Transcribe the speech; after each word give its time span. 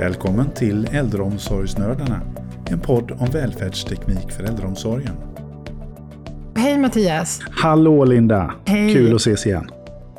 Välkommen 0.00 0.50
till 0.50 0.88
Äldreomsorgsnördarna, 0.92 2.20
en 2.70 2.80
podd 2.80 3.10
om 3.10 3.30
välfärdsteknik 3.30 4.32
för 4.32 4.44
äldreomsorgen. 4.44 5.14
Hej 6.56 6.78
Mattias! 6.78 7.40
Hallå 7.50 8.04
Linda! 8.04 8.54
Hej. 8.66 8.94
Kul 8.94 9.14
att 9.14 9.20
ses 9.20 9.46
igen. 9.46 9.70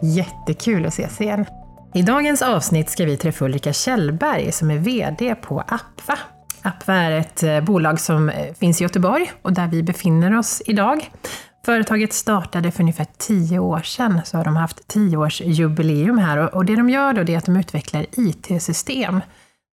Jättekul 0.01 0.85
att 0.85 0.93
ses 0.93 1.21
igen. 1.21 1.45
I 1.93 2.01
dagens 2.01 2.41
avsnitt 2.41 2.89
ska 2.89 3.05
vi 3.05 3.17
träffa 3.17 3.45
Ulrika 3.45 3.73
Kjellberg 3.73 4.51
som 4.51 4.71
är 4.71 4.77
VD 4.77 5.35
på 5.35 5.59
Apva. 5.59 6.19
Apva 6.61 6.93
är 6.95 7.11
ett 7.11 7.43
eh, 7.43 7.61
bolag 7.61 7.99
som 7.99 8.29
eh, 8.29 8.53
finns 8.53 8.81
i 8.81 8.83
Göteborg 8.83 9.31
och 9.41 9.53
där 9.53 9.67
vi 9.67 9.83
befinner 9.83 10.37
oss 10.37 10.61
idag. 10.65 11.09
Företaget 11.65 12.13
startade 12.13 12.71
för 12.71 12.81
ungefär 12.81 13.07
tio 13.17 13.59
år 13.59 13.79
sedan, 13.79 14.21
så 14.25 14.37
har 14.37 14.43
de 14.45 14.55
haft 14.55 14.87
tioårsjubileum 14.87 16.17
här. 16.17 16.55
Och- 16.55 16.65
det 16.65 16.75
de 16.75 16.89
gör 16.89 17.13
då 17.13 17.21
är 17.33 17.37
att 17.37 17.45
de 17.45 17.55
utvecklar 17.55 18.05
IT-system 18.11 19.21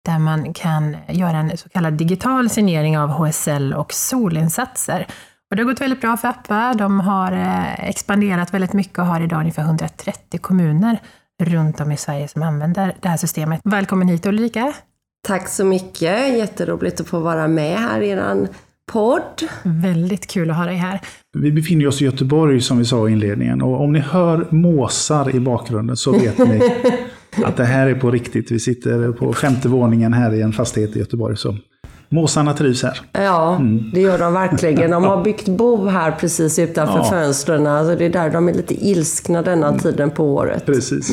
där 0.07 0.19
man 0.19 0.53
kan 0.53 0.97
göra 1.07 1.37
en 1.37 1.57
så 1.57 1.69
kallad 1.69 1.93
digital 1.93 2.49
signering 2.49 2.97
av 2.97 3.09
HSL 3.09 3.73
och 3.73 3.93
solinsatser. 3.93 5.07
Och 5.49 5.55
det 5.55 5.63
har 5.63 5.69
gått 5.69 5.81
väldigt 5.81 6.01
bra 6.01 6.17
för 6.17 6.27
Appa. 6.27 6.73
De 6.73 6.99
har 6.99 7.31
eh, 7.31 7.89
expanderat 7.89 8.53
väldigt 8.53 8.73
mycket 8.73 8.99
och 8.99 9.05
har 9.05 9.21
idag 9.21 9.39
ungefär 9.39 9.63
130 9.63 10.39
kommuner 10.41 10.99
runt 11.43 11.81
om 11.81 11.91
i 11.91 11.97
Sverige 11.97 12.27
som 12.27 12.43
använder 12.43 12.95
det 13.01 13.09
här 13.09 13.17
systemet. 13.17 13.61
Välkommen 13.63 14.07
hit 14.07 14.25
Ulrika! 14.25 14.73
Tack 15.27 15.47
så 15.47 15.65
mycket, 15.65 16.37
jätteroligt 16.37 17.01
att 17.01 17.07
få 17.07 17.19
vara 17.19 17.47
med 17.47 17.77
här 17.77 18.01
i 18.01 18.09
er 18.09 18.47
podd. 18.91 19.43
Väldigt 19.63 20.27
kul 20.27 20.51
att 20.51 20.57
ha 20.57 20.65
dig 20.65 20.75
här. 20.75 21.01
Vi 21.37 21.51
befinner 21.51 21.87
oss 21.87 22.01
i 22.01 22.05
Göteborg 22.05 22.61
som 22.61 22.77
vi 22.77 22.85
sa 22.85 23.09
i 23.09 23.11
inledningen 23.11 23.61
och 23.61 23.81
om 23.81 23.93
ni 23.93 23.99
hör 23.99 24.47
måsar 24.49 25.35
i 25.35 25.39
bakgrunden 25.39 25.97
så 25.97 26.11
vet 26.11 26.37
ni 26.37 26.61
att 27.45 27.57
det 27.57 27.65
här 27.65 27.87
är 27.87 27.95
på 27.95 28.11
riktigt. 28.11 28.51
Vi 28.51 28.59
sitter 28.59 29.11
på 29.11 29.33
femte 29.33 29.67
våningen 29.69 30.13
här 30.13 30.33
i 30.33 30.41
en 30.41 30.53
fastighet 30.53 30.95
i 30.95 30.99
Göteborg. 30.99 31.37
Så 31.37 31.55
måsarna 32.09 32.53
trivs 32.53 32.83
här. 32.83 32.99
Ja, 33.11 33.61
det 33.93 34.01
gör 34.01 34.19
de 34.19 34.33
verkligen. 34.33 34.91
De 34.91 35.03
har 35.03 35.23
byggt 35.23 35.47
bo 35.47 35.85
här 35.87 36.11
precis 36.11 36.59
utanför 36.59 36.97
Ja. 36.97 37.09
fönstren. 37.09 37.67
Alltså 37.67 37.95
det 37.95 38.05
är 38.05 38.09
där 38.09 38.29
de 38.29 38.49
är 38.49 38.53
lite 38.53 38.73
ilskna 38.87 39.41
denna 39.41 39.79
tiden 39.79 40.11
på 40.11 40.35
året. 40.35 40.65
Precis. 40.65 41.11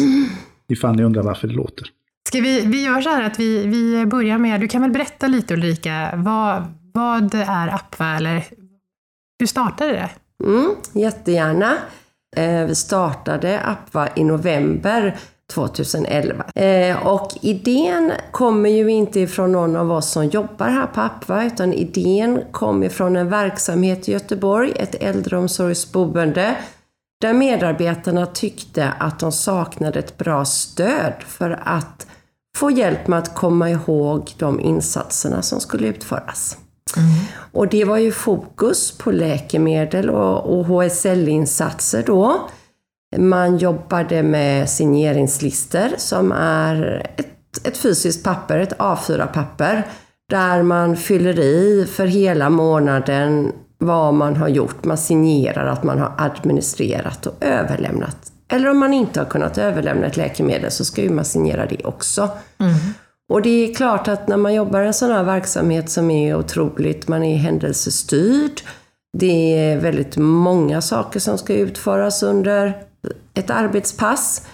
Ifall 0.68 0.96
ni 0.96 1.02
undrar 1.04 1.22
varför 1.22 1.48
det 1.48 1.54
låter. 1.54 1.86
Ska 2.28 2.40
vi, 2.40 2.60
vi 2.66 2.84
gör 2.84 3.00
så 3.00 3.08
här 3.08 3.22
att 3.22 3.40
vi, 3.40 3.66
vi 3.66 4.06
börjar 4.06 4.38
med, 4.38 4.60
du 4.60 4.68
kan 4.68 4.82
väl 4.82 4.90
berätta 4.90 5.26
lite 5.26 5.54
Ulrika, 5.54 6.10
vad, 6.16 6.62
vad 6.92 7.34
är 7.34 7.74
Apva 7.74 8.16
eller 8.16 8.44
hur 9.38 9.46
startade 9.46 9.90
det? 9.92 10.10
Mm, 10.44 10.70
jättegärna. 10.92 11.72
Eh, 12.36 12.66
vi 12.66 12.74
startade 12.74 13.60
Apva 13.60 14.08
i 14.16 14.24
november 14.24 15.16
2011. 15.46 16.44
Eh, 16.54 17.06
och 17.06 17.32
idén 17.40 18.12
kommer 18.30 18.70
ju 18.70 18.90
inte 18.90 19.20
ifrån 19.20 19.52
någon 19.52 19.76
av 19.76 19.92
oss 19.92 20.10
som 20.10 20.26
jobbar 20.26 20.68
här 20.68 20.86
på 20.86 21.00
Apva, 21.00 21.44
utan 21.44 21.72
idén 21.72 22.42
kom 22.52 22.82
ifrån 22.82 23.16
en 23.16 23.28
verksamhet 23.28 24.08
i 24.08 24.12
Göteborg, 24.12 24.72
ett 24.76 24.94
äldreomsorgsboende, 24.94 26.56
där 27.20 27.32
medarbetarna 27.32 28.26
tyckte 28.26 28.92
att 28.98 29.18
de 29.18 29.32
saknade 29.32 29.98
ett 29.98 30.18
bra 30.18 30.44
stöd 30.44 31.14
för 31.26 31.60
att 31.64 32.06
få 32.56 32.70
hjälp 32.70 33.06
med 33.06 33.18
att 33.18 33.34
komma 33.34 33.70
ihåg 33.70 34.32
de 34.38 34.60
insatserna 34.60 35.42
som 35.42 35.60
skulle 35.60 35.88
utföras. 35.88 36.58
Och 37.52 37.68
det 37.68 37.84
var 37.84 37.96
ju 37.96 38.12
fokus 38.12 38.98
på 38.98 39.10
läkemedel 39.10 40.10
och, 40.10 40.58
och 40.58 40.66
HSL-insatser 40.66 42.02
då. 42.06 42.48
Man 43.18 43.58
jobbade 43.58 44.22
med 44.22 44.70
signeringslistor 44.70 45.88
som 45.96 46.32
är 46.32 47.06
ett, 47.16 47.66
ett 47.66 47.76
fysiskt 47.76 48.24
papper, 48.24 48.58
ett 48.58 48.78
A4-papper, 48.78 49.86
där 50.30 50.62
man 50.62 50.96
fyller 50.96 51.38
i 51.38 51.86
för 51.92 52.06
hela 52.06 52.50
månaden 52.50 53.52
vad 53.78 54.14
man 54.14 54.36
har 54.36 54.48
gjort. 54.48 54.84
Man 54.84 54.98
signerar 54.98 55.66
att 55.66 55.82
man 55.82 55.98
har 55.98 56.12
administrerat 56.18 57.26
och 57.26 57.34
överlämnat. 57.40 58.16
Eller 58.48 58.70
om 58.70 58.78
man 58.78 58.92
inte 58.92 59.20
har 59.20 59.26
kunnat 59.26 59.58
överlämna 59.58 60.06
ett 60.06 60.16
läkemedel 60.16 60.70
så 60.70 60.84
ska 60.84 61.02
ju 61.02 61.10
man 61.10 61.24
signera 61.24 61.66
det 61.66 61.84
också. 61.84 62.28
Och 63.28 63.42
det 63.42 63.70
är 63.70 63.74
klart 63.74 64.08
att 64.08 64.28
när 64.28 64.36
man 64.36 64.54
jobbar 64.54 64.80
i 64.82 64.86
en 64.86 64.94
sån 64.94 65.10
här 65.10 65.24
verksamhet 65.24 65.90
som 65.90 66.10
är 66.10 66.36
otroligt, 66.36 67.08
man 67.08 67.22
är 67.22 67.36
händelsestyrd, 67.36 68.60
det 69.18 69.58
är 69.58 69.76
väldigt 69.80 70.16
många 70.16 70.80
saker 70.80 71.20
som 71.20 71.38
ska 71.38 71.54
utföras 71.54 72.22
under 72.22 72.78
ett 73.34 73.50
arbetspass, 73.50 74.46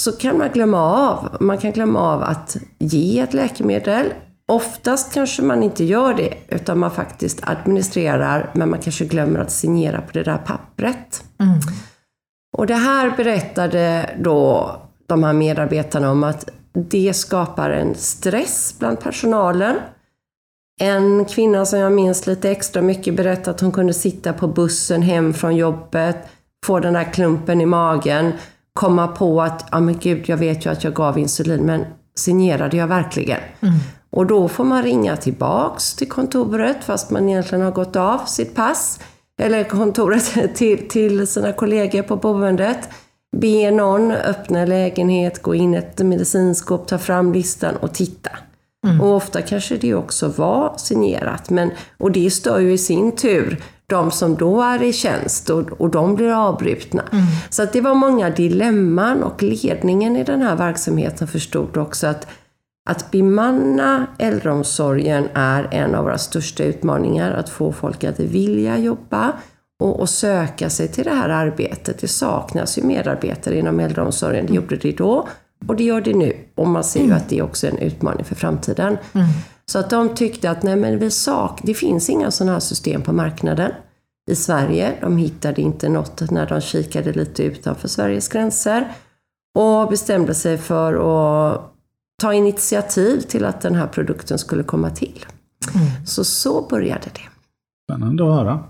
så 0.00 0.12
kan 0.12 0.38
man 0.38 0.48
glömma 0.52 0.80
av. 0.80 1.36
Man 1.40 1.58
kan 1.58 1.72
glömma 1.72 2.00
av 2.00 2.22
att 2.22 2.56
ge 2.78 3.20
ett 3.20 3.34
läkemedel. 3.34 4.12
Oftast 4.48 5.14
kanske 5.14 5.42
man 5.42 5.62
inte 5.62 5.84
gör 5.84 6.14
det, 6.14 6.34
utan 6.48 6.78
man 6.78 6.90
faktiskt 6.90 7.40
administrerar, 7.42 8.50
men 8.54 8.70
man 8.70 8.78
kanske 8.78 9.04
glömmer 9.04 9.40
att 9.40 9.50
signera 9.50 10.00
på 10.00 10.12
det 10.12 10.22
där 10.22 10.38
pappret. 10.38 11.24
Och 12.56 12.66
det 12.66 12.74
här 12.74 13.16
berättade 13.16 14.10
då 14.20 14.70
de 15.06 15.24
här 15.24 15.32
medarbetarna 15.32 16.10
om 16.10 16.24
att 16.24 16.48
det 16.72 17.14
skapar 17.14 17.70
en 17.70 17.94
stress 17.94 18.74
bland 18.78 19.00
personalen. 19.00 19.76
En 20.80 21.24
kvinna 21.24 21.66
som 21.66 21.78
jag 21.78 21.92
minns 21.92 22.26
lite 22.26 22.50
extra 22.50 22.82
mycket 22.82 23.14
berättade 23.16 23.50
att 23.50 23.60
hon 23.60 23.72
kunde 23.72 23.94
sitta 23.94 24.32
på 24.32 24.48
bussen 24.48 25.02
hem 25.02 25.34
från 25.34 25.56
jobbet, 25.56 26.16
få 26.64 26.80
den 26.80 26.92
där 26.92 27.12
klumpen 27.12 27.60
i 27.60 27.66
magen, 27.66 28.32
komma 28.72 29.08
på 29.08 29.42
att, 29.42 29.68
ja 29.70 29.80
men 29.80 29.98
gud, 29.98 30.28
jag 30.28 30.36
vet 30.36 30.66
ju 30.66 30.70
att 30.70 30.84
jag 30.84 30.94
gav 30.94 31.18
insulin, 31.18 31.66
men 31.66 31.84
signerade 32.16 32.76
jag 32.76 32.86
verkligen? 32.86 33.40
Och 34.10 34.26
då 34.26 34.48
får 34.48 34.64
man 34.64 34.82
ringa 34.82 35.16
tillbaks 35.16 35.94
till 35.94 36.08
kontoret, 36.08 36.84
fast 36.84 37.10
man 37.10 37.28
egentligen 37.28 37.64
har 37.64 37.72
gått 37.72 37.96
av 37.96 38.18
sitt 38.26 38.54
pass, 38.54 39.00
eller 39.40 39.64
kontoret 39.64 40.54
till, 40.54 40.88
till 40.88 41.26
sina 41.26 41.52
kollegor 41.52 42.02
på 42.02 42.16
boendet. 42.16 42.88
Be 43.36 43.70
någon 43.70 44.12
öppna 44.12 44.58
en 44.58 44.68
lägenhet, 44.68 45.42
gå 45.42 45.54
in 45.54 45.74
i 45.74 45.76
ett 45.76 45.98
medicinskåp, 45.98 46.88
ta 46.88 46.98
fram 46.98 47.32
listan 47.32 47.76
och 47.76 47.94
titta. 47.94 48.30
Och 49.00 49.14
ofta 49.14 49.42
kanske 49.42 49.76
det 49.76 49.94
också 49.94 50.28
var 50.28 50.74
signerat, 50.76 51.50
men, 51.50 51.70
och 51.98 52.12
det 52.12 52.30
stör 52.30 52.58
ju 52.58 52.72
i 52.72 52.78
sin 52.78 53.16
tur 53.16 53.62
de 53.92 54.10
som 54.10 54.36
då 54.36 54.62
är 54.62 54.82
i 54.82 54.92
tjänst 54.92 55.50
och, 55.50 55.80
och 55.80 55.90
de 55.90 56.14
blir 56.14 56.48
avbrutna. 56.48 57.02
Så 57.50 57.62
att 57.62 57.72
det 57.72 57.80
var 57.80 57.94
många 57.94 58.30
dilemman 58.30 59.22
och 59.22 59.42
ledningen 59.42 60.16
i 60.16 60.24
den 60.24 60.42
här 60.42 60.56
verksamheten 60.56 61.28
förstod 61.28 61.76
också 61.76 62.06
att 62.06 62.26
att 62.90 63.10
bemanna 63.10 64.06
äldreomsorgen 64.18 65.28
är 65.34 65.68
en 65.70 65.94
av 65.94 66.04
våra 66.04 66.18
största 66.18 66.64
utmaningar. 66.64 67.32
Att 67.32 67.48
få 67.48 67.72
folk 67.72 68.04
att 68.04 68.20
vilja 68.20 68.78
jobba 68.78 69.32
och, 69.80 70.00
och 70.00 70.08
söka 70.08 70.70
sig 70.70 70.88
till 70.88 71.04
det 71.04 71.10
här 71.10 71.28
arbetet. 71.28 71.98
Det 71.98 72.08
saknas 72.08 72.78
ju 72.78 72.82
medarbetare 72.82 73.58
inom 73.58 73.80
äldreomsorgen. 73.80 74.46
Det 74.46 74.54
gjorde 74.54 74.76
det 74.76 74.92
då 74.92 75.28
och 75.66 75.76
det 75.76 75.84
gör 75.84 76.00
det 76.00 76.14
nu. 76.14 76.36
Och 76.54 76.68
man 76.68 76.84
ser 76.84 77.04
ju 77.04 77.12
att 77.12 77.28
det 77.28 77.38
är 77.38 77.42
också 77.42 77.66
en 77.66 77.78
utmaning 77.78 78.24
för 78.24 78.34
framtiden. 78.34 78.96
Så 79.72 79.78
att 79.78 79.90
de 79.90 80.14
tyckte 80.14 80.50
att 80.50 80.62
nej 80.62 80.76
men 80.76 80.98
vi 80.98 81.10
sak 81.10 81.60
det 81.62 81.74
finns 81.74 82.10
inga 82.10 82.30
sådana 82.30 82.52
här 82.52 82.60
system 82.60 83.02
på 83.02 83.12
marknaden 83.12 83.72
i 84.30 84.34
Sverige. 84.34 84.98
De 85.00 85.16
hittade 85.16 85.60
inte 85.60 85.88
något 85.88 86.30
när 86.30 86.46
de 86.46 86.60
kikade 86.60 87.12
lite 87.12 87.42
utanför 87.42 87.88
Sveriges 87.88 88.28
gränser. 88.28 88.92
Och 89.58 89.88
bestämde 89.88 90.34
sig 90.34 90.58
för 90.58 90.92
att 90.94 91.72
ta 92.22 92.34
initiativ 92.34 93.20
till 93.20 93.44
att 93.44 93.60
den 93.60 93.74
här 93.74 93.86
produkten 93.86 94.38
skulle 94.38 94.62
komma 94.62 94.90
till. 94.90 95.26
Så 96.06 96.24
så 96.24 96.66
började 96.70 97.10
det. 97.14 97.28
Spännande 97.90 98.24
att 98.24 98.34
höra. 98.34 98.64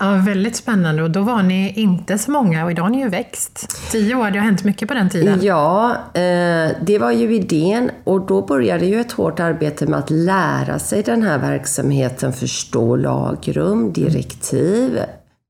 Ja, 0.00 0.22
väldigt 0.26 0.56
spännande 0.56 1.02
och 1.02 1.10
då 1.10 1.22
var 1.22 1.42
ni 1.42 1.72
inte 1.76 2.18
så 2.18 2.30
många 2.30 2.64
och 2.64 2.70
idag 2.70 2.82
har 2.82 2.90
ni 2.90 3.00
ju 3.00 3.08
växt. 3.08 3.76
Tio 3.90 4.14
år, 4.14 4.30
det 4.30 4.38
har 4.38 4.44
hänt 4.44 4.64
mycket 4.64 4.88
på 4.88 4.94
den 4.94 5.10
tiden. 5.10 5.38
Ja, 5.42 5.90
eh, 6.14 6.70
det 6.82 6.98
var 7.00 7.12
ju 7.12 7.34
idén 7.34 7.90
och 8.04 8.26
då 8.26 8.42
började 8.42 8.86
ju 8.86 9.00
ett 9.00 9.12
hårt 9.12 9.40
arbete 9.40 9.86
med 9.86 9.98
att 9.98 10.10
lära 10.10 10.78
sig 10.78 11.02
den 11.02 11.22
här 11.22 11.38
verksamheten, 11.38 12.32
förstå 12.32 12.96
lagrum, 12.96 13.92
direktiv, 13.92 14.98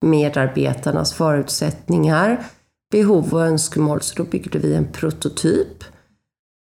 medarbetarnas 0.07 1.13
förutsättningar, 1.13 2.41
behov 2.93 3.35
och 3.35 3.47
önskemål. 3.47 4.01
Så 4.01 4.15
då 4.17 4.25
byggde 4.25 4.59
vi 4.59 4.75
en 4.75 4.93
prototyp 4.93 5.85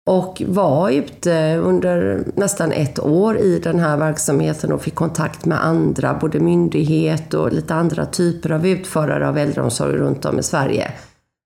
och 0.10 0.42
var 0.48 0.90
ute 0.90 1.58
under 1.58 2.24
nästan 2.36 2.72
ett 2.72 3.00
år 3.00 3.38
i 3.38 3.60
den 3.60 3.80
här 3.80 3.98
verksamheten 3.98 4.72
och 4.72 4.82
fick 4.82 4.96
kontakt 4.96 5.46
med 5.46 5.66
andra, 5.66 6.18
både 6.22 6.40
myndighet 6.40 7.34
och 7.34 7.54
lite 7.54 7.76
andra 7.76 8.06
typer 8.06 8.52
av 8.52 8.68
utförare 8.68 9.28
av 9.28 9.38
äldreomsorg 9.38 9.98
runt 9.98 10.26
om 10.26 10.40
i 10.40 10.44
Sverige, 10.44 10.92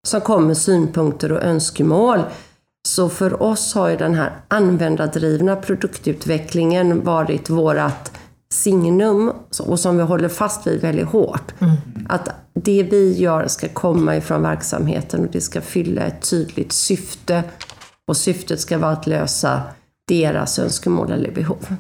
som 0.08 0.22
kom 0.22 0.48
med 0.48 0.58
synpunkter 0.58 1.32
och 1.32 1.44
önskemål. 1.44 2.20
Så 2.88 3.10
för 3.10 3.44
oss 3.44 3.74
har 3.74 3.90
ju 3.90 3.98
den 3.98 4.14
här 4.14 4.32
användardrivna 4.48 5.56
produktutvecklingen 5.56 7.04
varit 7.04 7.50
vårat 7.50 8.12
signum 8.54 9.32
och 9.60 9.80
som 9.80 9.98
vi 9.98 10.04
håller 10.04 10.30
fast 10.30 10.68
vid 10.68 10.82
väldigt 10.82 11.08
hårt. 11.08 11.54
Att 12.10 12.30
det 12.54 12.84
vi 12.84 13.18
gör 13.18 13.48
ska 13.48 13.68
komma 13.68 14.18
ifrån 14.18 14.42
verksamheten 14.42 15.26
och 15.26 15.32
det 15.32 15.42
ska 15.42 15.62
fylla 15.62 16.02
ett 16.02 16.30
tydligt 16.30 16.72
syfte. 16.72 17.44
Och 18.10 18.18
syftet 18.18 18.60
ska 18.60 18.78
vara 18.78 18.92
att 18.92 19.08
lösa 19.08 19.62
deras 20.08 20.60
önskemål 20.60 21.12
eller 21.12 21.32
behov. 21.32 21.76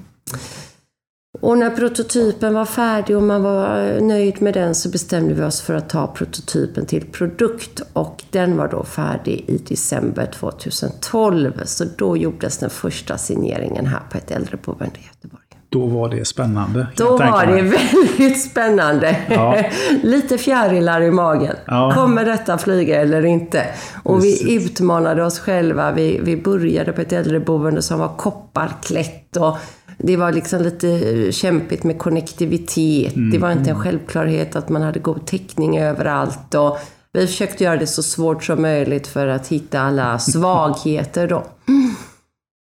Och 1.41 1.57
när 1.57 1.69
prototypen 1.69 2.53
var 2.53 2.65
färdig 2.65 3.17
och 3.17 3.23
man 3.23 3.43
var 3.43 3.83
eh, 3.83 4.01
nöjd 4.01 4.41
med 4.41 4.53
den 4.53 4.75
så 4.75 4.89
bestämde 4.89 5.33
vi 5.33 5.43
oss 5.43 5.61
för 5.61 5.73
att 5.73 5.89
ta 5.89 6.07
prototypen 6.07 6.85
till 6.85 7.05
produkt 7.05 7.81
och 7.93 8.23
den 8.29 8.57
var 8.57 8.67
då 8.67 8.83
färdig 8.83 9.45
i 9.47 9.57
december 9.57 10.25
2012. 10.25 11.61
Så 11.65 11.85
då 11.97 12.17
gjordes 12.17 12.57
den 12.57 12.69
första 12.69 13.17
signeringen 13.17 13.85
här 13.85 14.01
på 14.11 14.17
ett 14.17 14.31
äldreboende 14.31 14.99
i 14.99 15.05
Göteborg. 15.05 15.48
Då 15.71 15.85
var 15.85 16.09
det 16.09 16.25
spännande. 16.25 16.87
Då 16.95 17.17
var 17.17 17.45
det 17.45 17.61
väldigt 17.61 18.41
spännande. 18.41 19.15
Ja. 19.29 19.63
Lite 20.03 20.37
fjärilar 20.37 21.01
i 21.01 21.11
magen. 21.11 21.55
Ja. 21.65 21.91
Kommer 21.95 22.25
detta 22.25 22.57
flyga 22.57 23.01
eller 23.01 23.25
inte? 23.25 23.65
Och 24.03 24.19
Precis. 24.19 24.47
vi 24.47 24.55
utmanade 24.55 25.23
oss 25.23 25.39
själva. 25.39 25.91
Vi, 25.91 26.19
vi 26.23 26.37
började 26.37 26.91
på 26.91 27.01
ett 27.01 27.13
äldreboende 27.13 27.81
som 27.81 27.99
var 27.99 28.17
kopparklätt. 28.17 29.37
Och 29.37 29.57
det 29.97 30.17
var 30.17 30.31
liksom 30.31 30.61
lite 30.61 31.31
kämpigt 31.31 31.83
med 31.83 31.99
konnektivitet. 31.99 33.15
Mm. 33.15 33.31
Det 33.31 33.37
var 33.37 33.51
inte 33.51 33.69
en 33.69 33.75
mm. 33.75 33.83
självklarhet 33.83 34.55
att 34.55 34.69
man 34.69 34.81
hade 34.81 34.99
god 34.99 35.25
täckning 35.25 35.79
överallt. 35.79 36.55
Och 36.55 36.77
vi 37.13 37.27
försökte 37.27 37.63
göra 37.63 37.77
det 37.77 37.87
så 37.87 38.03
svårt 38.03 38.43
som 38.43 38.61
möjligt 38.61 39.07
för 39.07 39.27
att 39.27 39.47
hitta 39.47 39.79
alla 39.79 40.19
svagheter 40.19 41.27
då. 41.27 41.45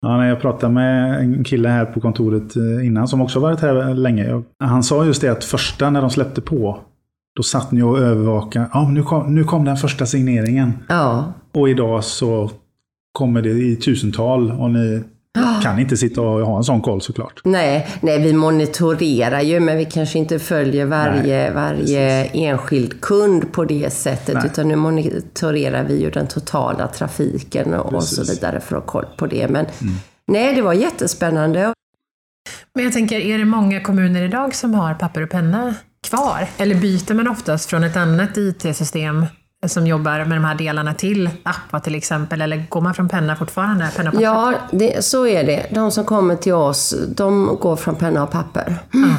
Ja, 0.03 0.17
när 0.17 0.29
jag 0.29 0.41
pratade 0.41 0.73
med 0.73 1.19
en 1.19 1.43
kille 1.43 1.69
här 1.69 1.85
på 1.85 2.01
kontoret 2.01 2.55
eh, 2.55 2.85
innan 2.85 3.07
som 3.07 3.21
också 3.21 3.39
varit 3.39 3.59
här 3.59 3.93
länge. 3.93 4.43
Han 4.59 4.83
sa 4.83 5.05
just 5.05 5.21
det 5.21 5.29
att 5.29 5.43
första 5.43 5.89
när 5.89 6.01
de 6.01 6.09
släppte 6.09 6.41
på, 6.41 6.79
då 7.35 7.43
satt 7.43 7.71
ni 7.71 7.81
och 7.81 7.99
övervakade. 7.99 8.69
Ja, 8.73 8.89
nu 8.89 9.03
kom, 9.03 9.35
nu 9.35 9.43
kom 9.43 9.65
den 9.65 9.77
första 9.77 10.05
signeringen. 10.05 10.73
Ja. 10.89 11.33
Och 11.53 11.69
idag 11.69 12.03
så 12.03 12.51
kommer 13.13 13.41
det 13.41 13.49
i 13.49 13.75
tusental 13.75 14.51
och 14.51 14.71
ni 14.71 15.03
kan 15.63 15.79
inte 15.79 15.97
sitta 15.97 16.21
och 16.21 16.45
ha 16.45 16.57
en 16.57 16.63
sån 16.63 16.81
koll 16.81 17.01
såklart. 17.01 17.41
Nej, 17.43 17.87
nej, 18.01 18.19
vi 18.19 18.33
monitorerar 18.33 19.41
ju 19.41 19.59
men 19.59 19.77
vi 19.77 19.85
kanske 19.85 20.19
inte 20.19 20.39
följer 20.39 20.85
varje, 20.85 21.43
nej, 21.43 21.51
varje 21.53 22.25
enskild 22.25 23.01
kund 23.01 23.51
på 23.51 23.65
det 23.65 23.93
sättet. 23.93 24.35
Nej. 24.35 24.45
Utan 24.45 24.67
nu 24.67 24.75
monitorerar 24.75 25.83
vi 25.83 26.01
ju 26.01 26.09
den 26.09 26.27
totala 26.27 26.87
trafiken 26.87 27.73
och, 27.73 27.93
och 27.93 28.03
så 28.03 28.33
vidare 28.33 28.59
för 28.59 28.75
att 28.75 28.83
ha 28.83 28.91
koll 28.91 29.05
på 29.17 29.27
det. 29.27 29.47
Men 29.47 29.65
mm. 29.65 29.93
nej, 30.27 30.55
det 30.55 30.61
var 30.61 30.73
jättespännande. 30.73 31.73
Men 32.75 32.83
jag 32.83 32.93
tänker, 32.93 33.19
är 33.19 33.37
det 33.37 33.45
många 33.45 33.81
kommuner 33.81 34.21
idag 34.21 34.55
som 34.55 34.73
har 34.73 34.93
papper 34.93 35.21
och 35.21 35.29
penna 35.29 35.75
kvar? 36.07 36.47
Eller 36.57 36.75
byter 36.75 37.13
man 37.13 37.27
oftast 37.27 37.69
från 37.69 37.83
ett 37.83 37.97
annat 37.97 38.37
IT-system 38.37 39.25
som 39.67 39.87
jobbar 39.87 40.25
med 40.25 40.37
de 40.37 40.43
här 40.45 40.55
delarna 40.55 40.93
till 40.93 41.29
Appa 41.43 41.79
till 41.79 41.95
exempel? 41.95 42.41
Eller 42.41 42.65
går 42.69 42.81
man 42.81 42.93
från 42.93 43.09
penna 43.09 43.35
fortfarande? 43.35 43.91
Penna 43.97 44.11
och 44.11 44.21
ja, 44.21 44.53
det, 44.71 45.05
så 45.05 45.27
är 45.27 45.43
det. 45.43 45.65
De 45.71 45.91
som 45.91 46.05
kommer 46.05 46.35
till 46.35 46.53
oss, 46.53 46.95
de 47.15 47.57
går 47.61 47.75
från 47.75 47.95
penna 47.95 48.23
och 48.23 48.31
papper. 48.31 48.77
Mm. 48.93 49.13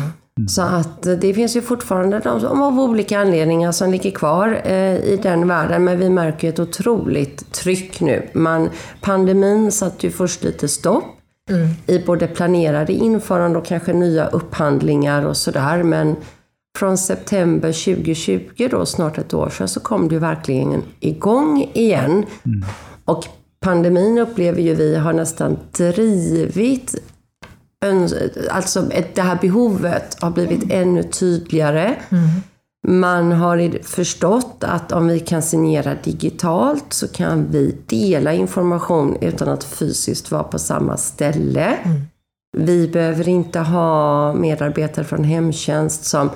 Så 0.48 0.62
att 0.62 1.02
det 1.02 1.34
finns 1.34 1.56
ju 1.56 1.62
fortfarande 1.62 2.18
de 2.18 2.40
som 2.40 2.62
av 2.62 2.80
olika 2.80 3.18
anledningar 3.18 3.72
som 3.72 3.90
ligger 3.90 4.10
kvar 4.10 4.60
eh, 4.64 4.94
i 4.94 5.20
den 5.22 5.48
världen. 5.48 5.84
Men 5.84 5.98
vi 5.98 6.10
märker 6.10 6.48
ett 6.48 6.58
otroligt 6.58 7.52
tryck 7.52 8.00
nu. 8.00 8.28
Man, 8.32 8.70
pandemin 9.00 9.72
satte 9.72 10.06
ju 10.06 10.12
först 10.12 10.44
lite 10.44 10.68
stopp 10.68 11.04
mm. 11.50 11.68
i 11.86 11.98
både 11.98 12.26
planerade 12.26 12.92
införande 12.92 13.58
och 13.58 13.66
kanske 13.66 13.92
nya 13.92 14.26
upphandlingar 14.26 15.26
och 15.26 15.36
sådär. 15.36 15.82
Men 15.82 16.16
från 16.78 16.98
september 16.98 17.94
2020, 17.94 18.68
då, 18.70 18.86
snart 18.86 19.18
ett 19.18 19.34
år 19.34 19.50
sedan, 19.50 19.68
så 19.68 19.80
kom 19.80 20.08
det 20.08 20.14
ju 20.14 20.18
verkligen 20.18 20.82
igång 21.00 21.70
igen. 21.74 22.12
Mm. 22.12 22.64
Och 23.04 23.24
pandemin 23.60 24.18
upplever 24.18 24.62
ju 24.62 24.74
vi 24.74 24.96
har 24.96 25.12
nästan 25.12 25.56
drivit 25.72 26.94
Alltså 28.50 28.82
det 29.14 29.22
här 29.22 29.38
behovet 29.40 30.22
har 30.22 30.30
blivit 30.30 30.70
ännu 30.70 31.02
tydligare. 31.02 31.96
Mm. 32.08 32.28
Man 32.86 33.32
har 33.32 33.82
förstått 33.82 34.56
att 34.60 34.92
om 34.92 35.08
vi 35.08 35.20
kan 35.20 35.42
signera 35.42 35.94
digitalt 36.04 36.92
så 36.92 37.08
kan 37.08 37.46
vi 37.50 37.76
dela 37.86 38.32
information 38.32 39.16
utan 39.20 39.48
att 39.48 39.64
fysiskt 39.64 40.30
vara 40.30 40.42
på 40.42 40.58
samma 40.58 40.96
ställe. 40.96 41.78
Mm. 41.82 42.00
Vi 42.56 42.88
behöver 42.88 43.28
inte 43.28 43.58
ha 43.58 44.32
medarbetare 44.34 45.04
från 45.04 45.24
hemtjänst 45.24 46.04
som 46.04 46.30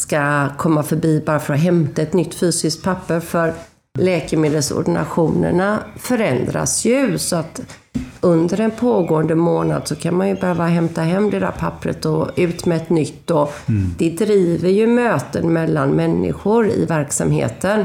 ska 0.00 0.48
komma 0.56 0.82
förbi 0.82 1.22
bara 1.26 1.40
för 1.40 1.54
att 1.54 1.60
hämta 1.60 2.02
ett 2.02 2.12
nytt 2.12 2.34
fysiskt 2.34 2.82
papper. 2.82 3.20
För 3.20 3.54
läkemedelsordinationerna 3.98 5.78
förändras 5.96 6.84
ju. 6.84 7.18
Så 7.18 7.36
att 7.36 7.60
under 8.20 8.60
en 8.60 8.70
pågående 8.70 9.34
månad 9.34 9.88
så 9.88 9.96
kan 9.96 10.16
man 10.16 10.28
ju 10.28 10.34
behöva 10.34 10.66
hämta 10.66 11.02
hem 11.02 11.30
det 11.30 11.38
där 11.38 11.50
pappret 11.50 12.04
och 12.04 12.28
ut 12.36 12.66
med 12.66 12.76
ett 12.76 12.90
nytt. 12.90 13.30
Och 13.30 13.52
mm. 13.68 13.94
Det 13.98 14.10
driver 14.10 14.68
ju 14.68 14.86
möten 14.86 15.52
mellan 15.52 15.90
människor 15.90 16.70
i 16.70 16.84
verksamheten. 16.84 17.84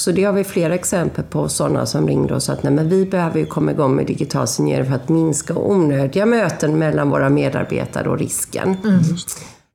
Så 0.00 0.12
det 0.12 0.24
har 0.24 0.32
vi 0.32 0.44
flera 0.44 0.74
exempel 0.74 1.24
på, 1.24 1.48
sådana 1.48 1.86
som 1.86 2.08
ringde 2.08 2.34
och 2.34 2.42
sa 2.42 2.52
att 2.52 2.62
nej, 2.62 2.72
men 2.72 2.88
vi 2.88 3.06
behöver 3.06 3.38
ju 3.38 3.46
komma 3.46 3.70
igång 3.70 3.96
med 3.96 4.06
digital 4.06 4.48
signering 4.48 4.86
för 4.86 4.94
att 4.94 5.08
minska 5.08 5.54
onödiga 5.54 6.26
möten 6.26 6.78
mellan 6.78 7.10
våra 7.10 7.28
medarbetare 7.28 8.08
och 8.08 8.18
risken. 8.18 8.76
Mm 8.84 9.00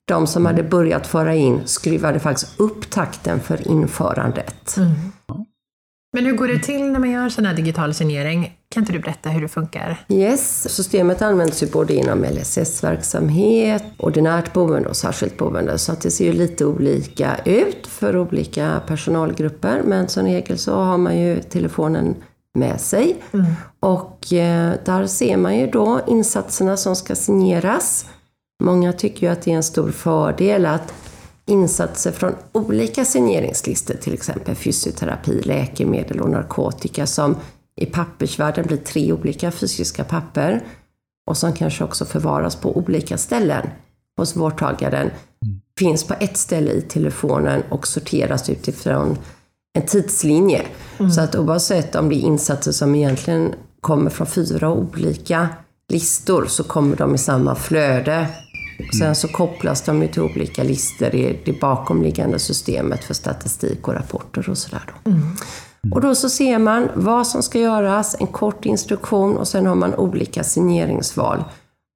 de 0.04 0.26
som 0.26 0.46
hade 0.46 0.62
börjat 0.62 1.06
föra 1.06 1.34
in 1.34 1.60
skruvade 1.64 2.20
faktiskt 2.20 2.60
upp 2.60 2.90
takten 2.90 3.40
för 3.40 3.68
införandet. 3.68 4.76
Mm. 4.76 4.92
Men 6.14 6.26
hur 6.26 6.32
går 6.32 6.48
det 6.48 6.58
till 6.58 6.92
när 6.92 7.00
man 7.00 7.10
gör 7.10 7.28
sån 7.28 7.46
här 7.46 7.54
digital 7.54 7.94
signering? 7.94 8.58
Kan 8.68 8.82
inte 8.82 8.92
du 8.92 8.98
berätta 8.98 9.30
hur 9.30 9.40
det 9.40 9.48
funkar? 9.48 10.04
Yes, 10.08 10.74
systemet 10.74 11.22
används 11.22 11.62
ju 11.62 11.66
både 11.66 11.94
inom 11.94 12.24
LSS-verksamhet, 12.24 13.84
ordinärt 13.96 14.52
boende 14.52 14.88
och 14.88 14.96
särskilt 14.96 15.38
boende. 15.38 15.78
Så 15.78 15.92
att 15.92 16.00
det 16.00 16.10
ser 16.10 16.24
ju 16.24 16.32
lite 16.32 16.64
olika 16.64 17.36
ut 17.44 17.86
för 17.86 18.16
olika 18.16 18.80
personalgrupper. 18.86 19.82
Men 19.84 20.08
som 20.08 20.26
regel 20.26 20.58
så 20.58 20.74
har 20.74 20.98
man 20.98 21.18
ju 21.18 21.42
telefonen 21.42 22.14
med 22.54 22.80
sig. 22.80 23.16
Mm. 23.32 23.46
Och 23.80 24.32
eh, 24.32 24.74
där 24.84 25.06
ser 25.06 25.36
man 25.36 25.58
ju 25.58 25.66
då 25.66 26.00
insatserna 26.06 26.76
som 26.76 26.96
ska 26.96 27.14
signeras. 27.14 28.06
Många 28.62 28.92
tycker 28.92 29.26
ju 29.26 29.32
att 29.32 29.42
det 29.42 29.52
är 29.52 29.56
en 29.56 29.62
stor 29.62 29.90
fördel 29.90 30.66
att 30.66 30.94
insatser 31.46 32.12
från 32.12 32.34
olika 32.52 33.04
signeringslistor, 33.04 33.94
till 33.94 34.14
exempel 34.14 34.54
fysioterapi, 34.54 35.42
läkemedel 35.42 36.20
och 36.20 36.30
narkotika, 36.30 37.06
som 37.06 37.36
i 37.76 37.86
pappersvärlden 37.86 38.66
blir 38.66 38.76
tre 38.76 39.12
olika 39.12 39.50
fysiska 39.50 40.04
papper 40.04 40.62
och 41.26 41.36
som 41.36 41.52
kanske 41.52 41.84
också 41.84 42.04
förvaras 42.04 42.56
på 42.56 42.76
olika 42.76 43.18
ställen 43.18 43.68
hos 44.16 44.36
vårdtagaren, 44.36 45.10
mm. 45.10 45.60
finns 45.78 46.04
på 46.04 46.14
ett 46.20 46.36
ställe 46.36 46.70
i 46.70 46.82
telefonen 46.82 47.62
och 47.70 47.86
sorteras 47.86 48.50
utifrån 48.50 49.18
en 49.78 49.86
tidslinje. 49.86 50.62
Mm. 50.98 51.10
Så 51.10 51.20
att 51.20 51.34
oavsett 51.34 51.94
om 51.94 52.08
det 52.08 52.14
är 52.14 52.20
insatser 52.20 52.72
som 52.72 52.94
egentligen 52.94 53.54
kommer 53.80 54.10
från 54.10 54.26
fyra 54.26 54.72
olika 54.72 55.48
listor 55.92 56.46
så 56.46 56.64
kommer 56.64 56.96
de 56.96 57.14
i 57.14 57.18
samma 57.18 57.54
flöde 57.54 58.26
Sen 58.98 59.14
så 59.14 59.28
kopplas 59.28 59.82
de 59.82 60.02
ju 60.02 60.08
till 60.08 60.22
olika 60.22 60.62
listor 60.62 61.14
i 61.14 61.40
det 61.44 61.60
bakomliggande 61.60 62.38
systemet 62.38 63.04
för 63.04 63.14
statistik 63.14 63.88
och 63.88 63.94
rapporter 63.94 64.50
och 64.50 64.58
sådär. 64.58 64.82
Då. 64.86 65.10
Mm. 65.10 65.22
Och 65.94 66.00
då 66.00 66.14
så 66.14 66.28
ser 66.28 66.58
man 66.58 66.88
vad 66.94 67.26
som 67.26 67.42
ska 67.42 67.58
göras, 67.58 68.16
en 68.20 68.26
kort 68.26 68.66
instruktion 68.66 69.36
och 69.36 69.48
sen 69.48 69.66
har 69.66 69.74
man 69.74 69.94
olika 69.94 70.44
signeringsval. 70.44 71.44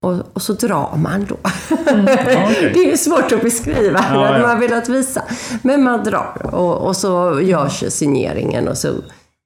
Och, 0.03 0.17
och 0.33 0.43
så 0.43 0.53
drar 0.53 0.97
man 0.97 1.27
då. 1.29 1.37
Mm. 1.87 2.05
Okay. 2.07 2.73
det 2.75 2.81
är 2.81 2.91
ju 2.91 2.97
svårt 2.97 3.33
att 3.33 3.43
beskriva, 3.43 4.05
ja, 4.11 4.19
det 4.19 4.27
hade 4.27 4.43
man 4.43 4.61
velat 4.61 4.89
visa. 4.89 5.23
Men 5.63 5.83
man 5.83 6.05
drar 6.05 6.55
och, 6.55 6.89
och 6.89 6.97
så 6.97 7.41
görs 7.43 7.93
signeringen 7.93 8.69
och 8.69 8.79
så 8.79 8.89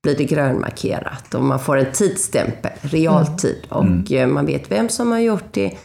blir 0.02 0.16
det 0.16 0.24
grönmarkerat 0.24 1.34
och 1.34 1.42
man 1.42 1.60
får 1.60 1.76
en 1.76 1.92
tidsstämpel, 1.92 2.72
realtid. 2.80 3.66
Mm. 3.70 3.78
Och 3.78 4.10
mm. 4.10 4.34
man 4.34 4.46
vet 4.46 4.70
vem 4.70 4.88
som 4.88 5.12
har 5.12 5.18
gjort 5.18 5.52
det 5.52 5.76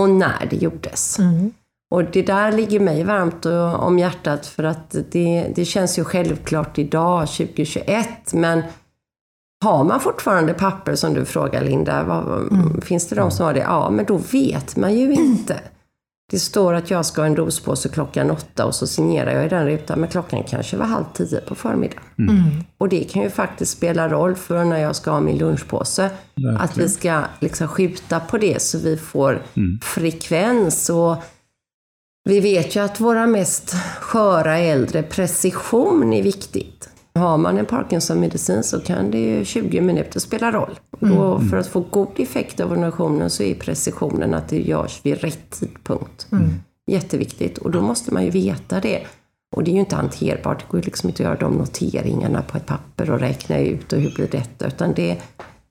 och 0.00 0.10
när 0.10 0.46
det 0.50 0.56
gjordes. 0.56 1.18
Mm. 1.18 1.52
Och 1.90 2.04
det 2.04 2.22
där 2.22 2.52
ligger 2.52 2.80
mig 2.80 3.04
varmt 3.04 3.46
om 3.76 3.98
hjärtat 3.98 4.46
för 4.46 4.64
att 4.64 4.96
det, 5.10 5.52
det 5.54 5.64
känns 5.64 5.98
ju 5.98 6.04
självklart 6.04 6.78
idag, 6.78 7.28
2021, 7.28 8.08
men 8.32 8.62
har 9.64 9.84
man 9.84 10.00
fortfarande 10.00 10.54
papper 10.54 10.94
som 10.94 11.14
du 11.14 11.24
frågar 11.24 11.64
Linda, 11.64 12.04
vad, 12.04 12.52
mm. 12.52 12.80
finns 12.80 13.08
det 13.08 13.16
de 13.16 13.30
som 13.30 13.46
har 13.46 13.54
det? 13.54 13.60
Ja, 13.60 13.90
men 13.90 14.04
då 14.04 14.16
vet 14.16 14.76
man 14.76 14.94
ju 14.94 15.14
inte. 15.14 15.60
Det 16.30 16.38
står 16.38 16.74
att 16.74 16.90
jag 16.90 17.06
ska 17.06 17.20
ha 17.20 17.26
en 17.26 17.34
dospåse 17.34 17.88
klockan 17.88 18.30
åtta 18.30 18.66
och 18.66 18.74
så 18.74 18.86
signerar 18.86 19.32
jag 19.32 19.44
i 19.44 19.48
den 19.48 19.66
rutan, 19.66 20.00
men 20.00 20.08
klockan 20.08 20.42
kanske 20.42 20.76
var 20.76 20.86
halv 20.86 21.04
tio 21.14 21.40
på 21.40 21.54
förmiddagen. 21.54 22.02
Mm. 22.18 22.64
Och 22.78 22.88
det 22.88 23.04
kan 23.04 23.22
ju 23.22 23.30
faktiskt 23.30 23.72
spela 23.72 24.08
roll 24.08 24.34
för 24.34 24.64
när 24.64 24.78
jag 24.78 24.96
ska 24.96 25.10
ha 25.10 25.20
min 25.20 25.38
lunchpåse. 25.38 26.02
Verkligen. 26.02 26.56
Att 26.56 26.78
vi 26.78 26.88
ska 26.88 27.22
liksom 27.40 27.68
skjuta 27.68 28.20
på 28.20 28.38
det 28.38 28.62
så 28.62 28.78
vi 28.78 28.96
får 28.96 29.42
mm. 29.54 29.80
frekvens. 29.82 30.90
Och 30.90 31.16
vi 32.24 32.40
vet 32.40 32.76
ju 32.76 32.80
att 32.80 33.00
våra 33.00 33.26
mest 33.26 33.74
sköra 34.00 34.58
äldre, 34.58 35.02
precision 35.02 36.12
är 36.12 36.22
viktigt. 36.22 36.87
Har 37.18 37.38
man 37.38 37.58
en 37.58 37.66
Parkinson-medicin 37.66 38.62
så 38.62 38.80
kan 38.80 39.10
det 39.10 39.18
ju 39.18 39.44
20 39.44 39.80
minuter 39.80 40.20
spela 40.20 40.52
roll. 40.52 40.78
Och 40.90 41.08
då, 41.08 41.40
för 41.50 41.56
att 41.56 41.66
få 41.66 41.80
god 41.80 42.20
effekt 42.20 42.60
av 42.60 42.70
ordinationen 42.70 43.30
så 43.30 43.42
är 43.42 43.54
precisionen 43.54 44.34
att 44.34 44.48
det 44.48 44.60
görs 44.60 45.00
vid 45.02 45.20
rätt 45.20 45.50
tidpunkt. 45.50 46.26
Jätteviktigt. 46.86 47.58
Och 47.58 47.70
då 47.70 47.82
måste 47.82 48.14
man 48.14 48.24
ju 48.24 48.30
veta 48.30 48.80
det. 48.80 49.02
Och 49.56 49.64
det 49.64 49.70
är 49.70 49.72
ju 49.72 49.80
inte 49.80 49.96
hanterbart. 49.96 50.58
Det 50.58 50.64
går 50.68 50.82
liksom 50.82 51.08
inte 51.08 51.22
att 51.22 51.28
göra 51.28 51.38
de 51.38 51.54
noteringarna 51.54 52.42
på 52.42 52.56
ett 52.56 52.66
papper 52.66 53.10
och 53.10 53.20
räkna 53.20 53.58
ut 53.58 53.92
och 53.92 54.00
hur 54.00 54.14
blir 54.14 54.28
detta. 54.28 54.66
Utan 54.66 54.92
det, 54.94 55.18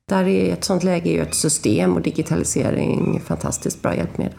där 0.09 0.27
är 0.27 0.53
ett 0.53 0.63
sånt 0.63 0.83
läge 0.83 1.09
ju 1.09 1.21
ett 1.21 1.35
system 1.35 1.93
och 1.93 2.01
digitalisering 2.01 3.21
fantastiskt 3.25 3.81
bra 3.81 3.95
hjälpmedel. 3.95 4.33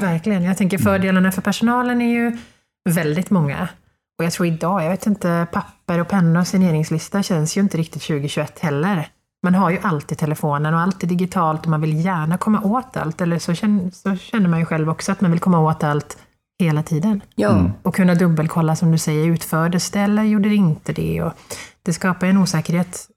Verkligen. 0.00 0.42
Jag 0.42 0.56
tänker 0.56 0.78
fördelarna 0.78 1.32
för 1.32 1.42
personalen 1.42 2.02
är 2.02 2.10
ju 2.10 2.36
väldigt 2.90 3.30
många. 3.30 3.68
Och 4.20 4.24
jag 4.24 4.32
tror 4.32 4.46
idag, 4.46 4.84
jag 4.84 4.90
vet 4.90 5.06
inte, 5.06 5.46
papper 5.52 5.98
och 6.00 6.08
penna 6.08 6.40
och 6.40 6.46
signeringslista 6.46 7.22
känns 7.22 7.56
ju 7.56 7.60
inte 7.60 7.78
riktigt 7.78 8.02
2021 8.02 8.58
heller. 8.58 9.08
Man 9.42 9.54
har 9.54 9.70
ju 9.70 9.78
alltid 9.82 10.18
telefonen 10.18 10.74
och 10.74 10.80
allt 10.80 11.02
är 11.02 11.06
digitalt 11.06 11.62
och 11.62 11.70
man 11.70 11.80
vill 11.80 12.04
gärna 12.04 12.38
komma 12.38 12.60
åt 12.60 12.96
allt. 12.96 13.20
Eller 13.20 13.38
så 13.38 13.54
känner, 13.54 13.90
så 13.90 14.16
känner 14.16 14.48
man 14.48 14.58
ju 14.58 14.64
själv 14.64 14.90
också 14.90 15.12
att 15.12 15.20
man 15.20 15.30
vill 15.30 15.40
komma 15.40 15.60
åt 15.60 15.84
allt 15.84 16.18
hela 16.58 16.82
tiden. 16.82 17.22
Ja, 17.34 17.70
Och 17.82 17.94
kunna 17.94 18.14
dubbelkolla 18.14 18.76
som 18.76 18.92
du 18.92 18.98
säger, 18.98 19.26
utfördes 19.26 19.90
det 19.90 20.00
eller 20.00 20.22
gjorde 20.22 20.48
det 20.48 20.54
inte 20.54 20.92
det? 20.92 21.22
Och 21.22 21.32
det 21.82 21.92
skapar 21.92 22.26
en 22.26 22.36
osäkerhet 22.36 23.08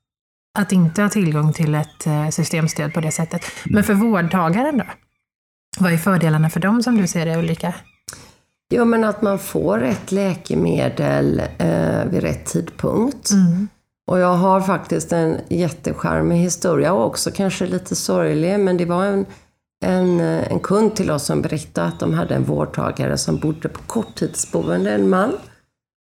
att 0.59 0.71
inte 0.71 1.01
ha 1.01 1.09
tillgång 1.09 1.53
till 1.53 1.75
ett 1.75 2.07
eh, 2.07 2.29
systemstöd 2.29 2.93
på 2.93 3.01
det 3.01 3.11
sättet. 3.11 3.45
Men 3.65 3.83
för 3.83 3.93
vårdtagaren 3.93 4.77
då? 4.77 4.85
Vad 5.79 5.93
är 5.93 5.97
fördelarna 5.97 6.49
för 6.49 6.59
dem 6.59 6.83
som 6.83 6.97
du 6.97 7.07
ser 7.07 7.25
det 7.25 7.37
Ulrika? 7.37 7.73
Jo, 8.75 8.85
men 8.85 9.03
att 9.03 9.21
man 9.21 9.39
får 9.39 9.79
rätt 9.79 10.11
läkemedel 10.11 11.41
eh, 11.57 12.05
vid 12.05 12.21
rätt 12.21 12.45
tidpunkt. 12.45 13.29
Och 14.11 14.19
jag 14.19 14.33
har 14.33 14.61
faktiskt 14.61 15.13
en 15.13 15.37
jättecharmig 15.49 16.37
historia 16.37 16.93
och 16.93 17.05
också 17.05 17.31
kanske 17.31 17.67
lite 17.67 17.95
sorglig, 17.95 18.59
men 18.59 18.77
det 18.77 18.85
var 18.85 19.05
en, 19.05 19.25
en, 19.85 20.19
en 20.19 20.59
kund 20.59 20.95
till 20.95 21.11
oss 21.11 21.25
som 21.25 21.41
berättade 21.41 21.87
att 21.87 21.99
de 21.99 22.13
hade 22.13 22.35
en 22.35 22.43
vårdtagare 22.43 23.17
som 23.17 23.37
bodde 23.37 23.69
på 23.69 23.81
korttidsboende, 23.87 24.91
en 24.91 25.09
man. 25.09 25.31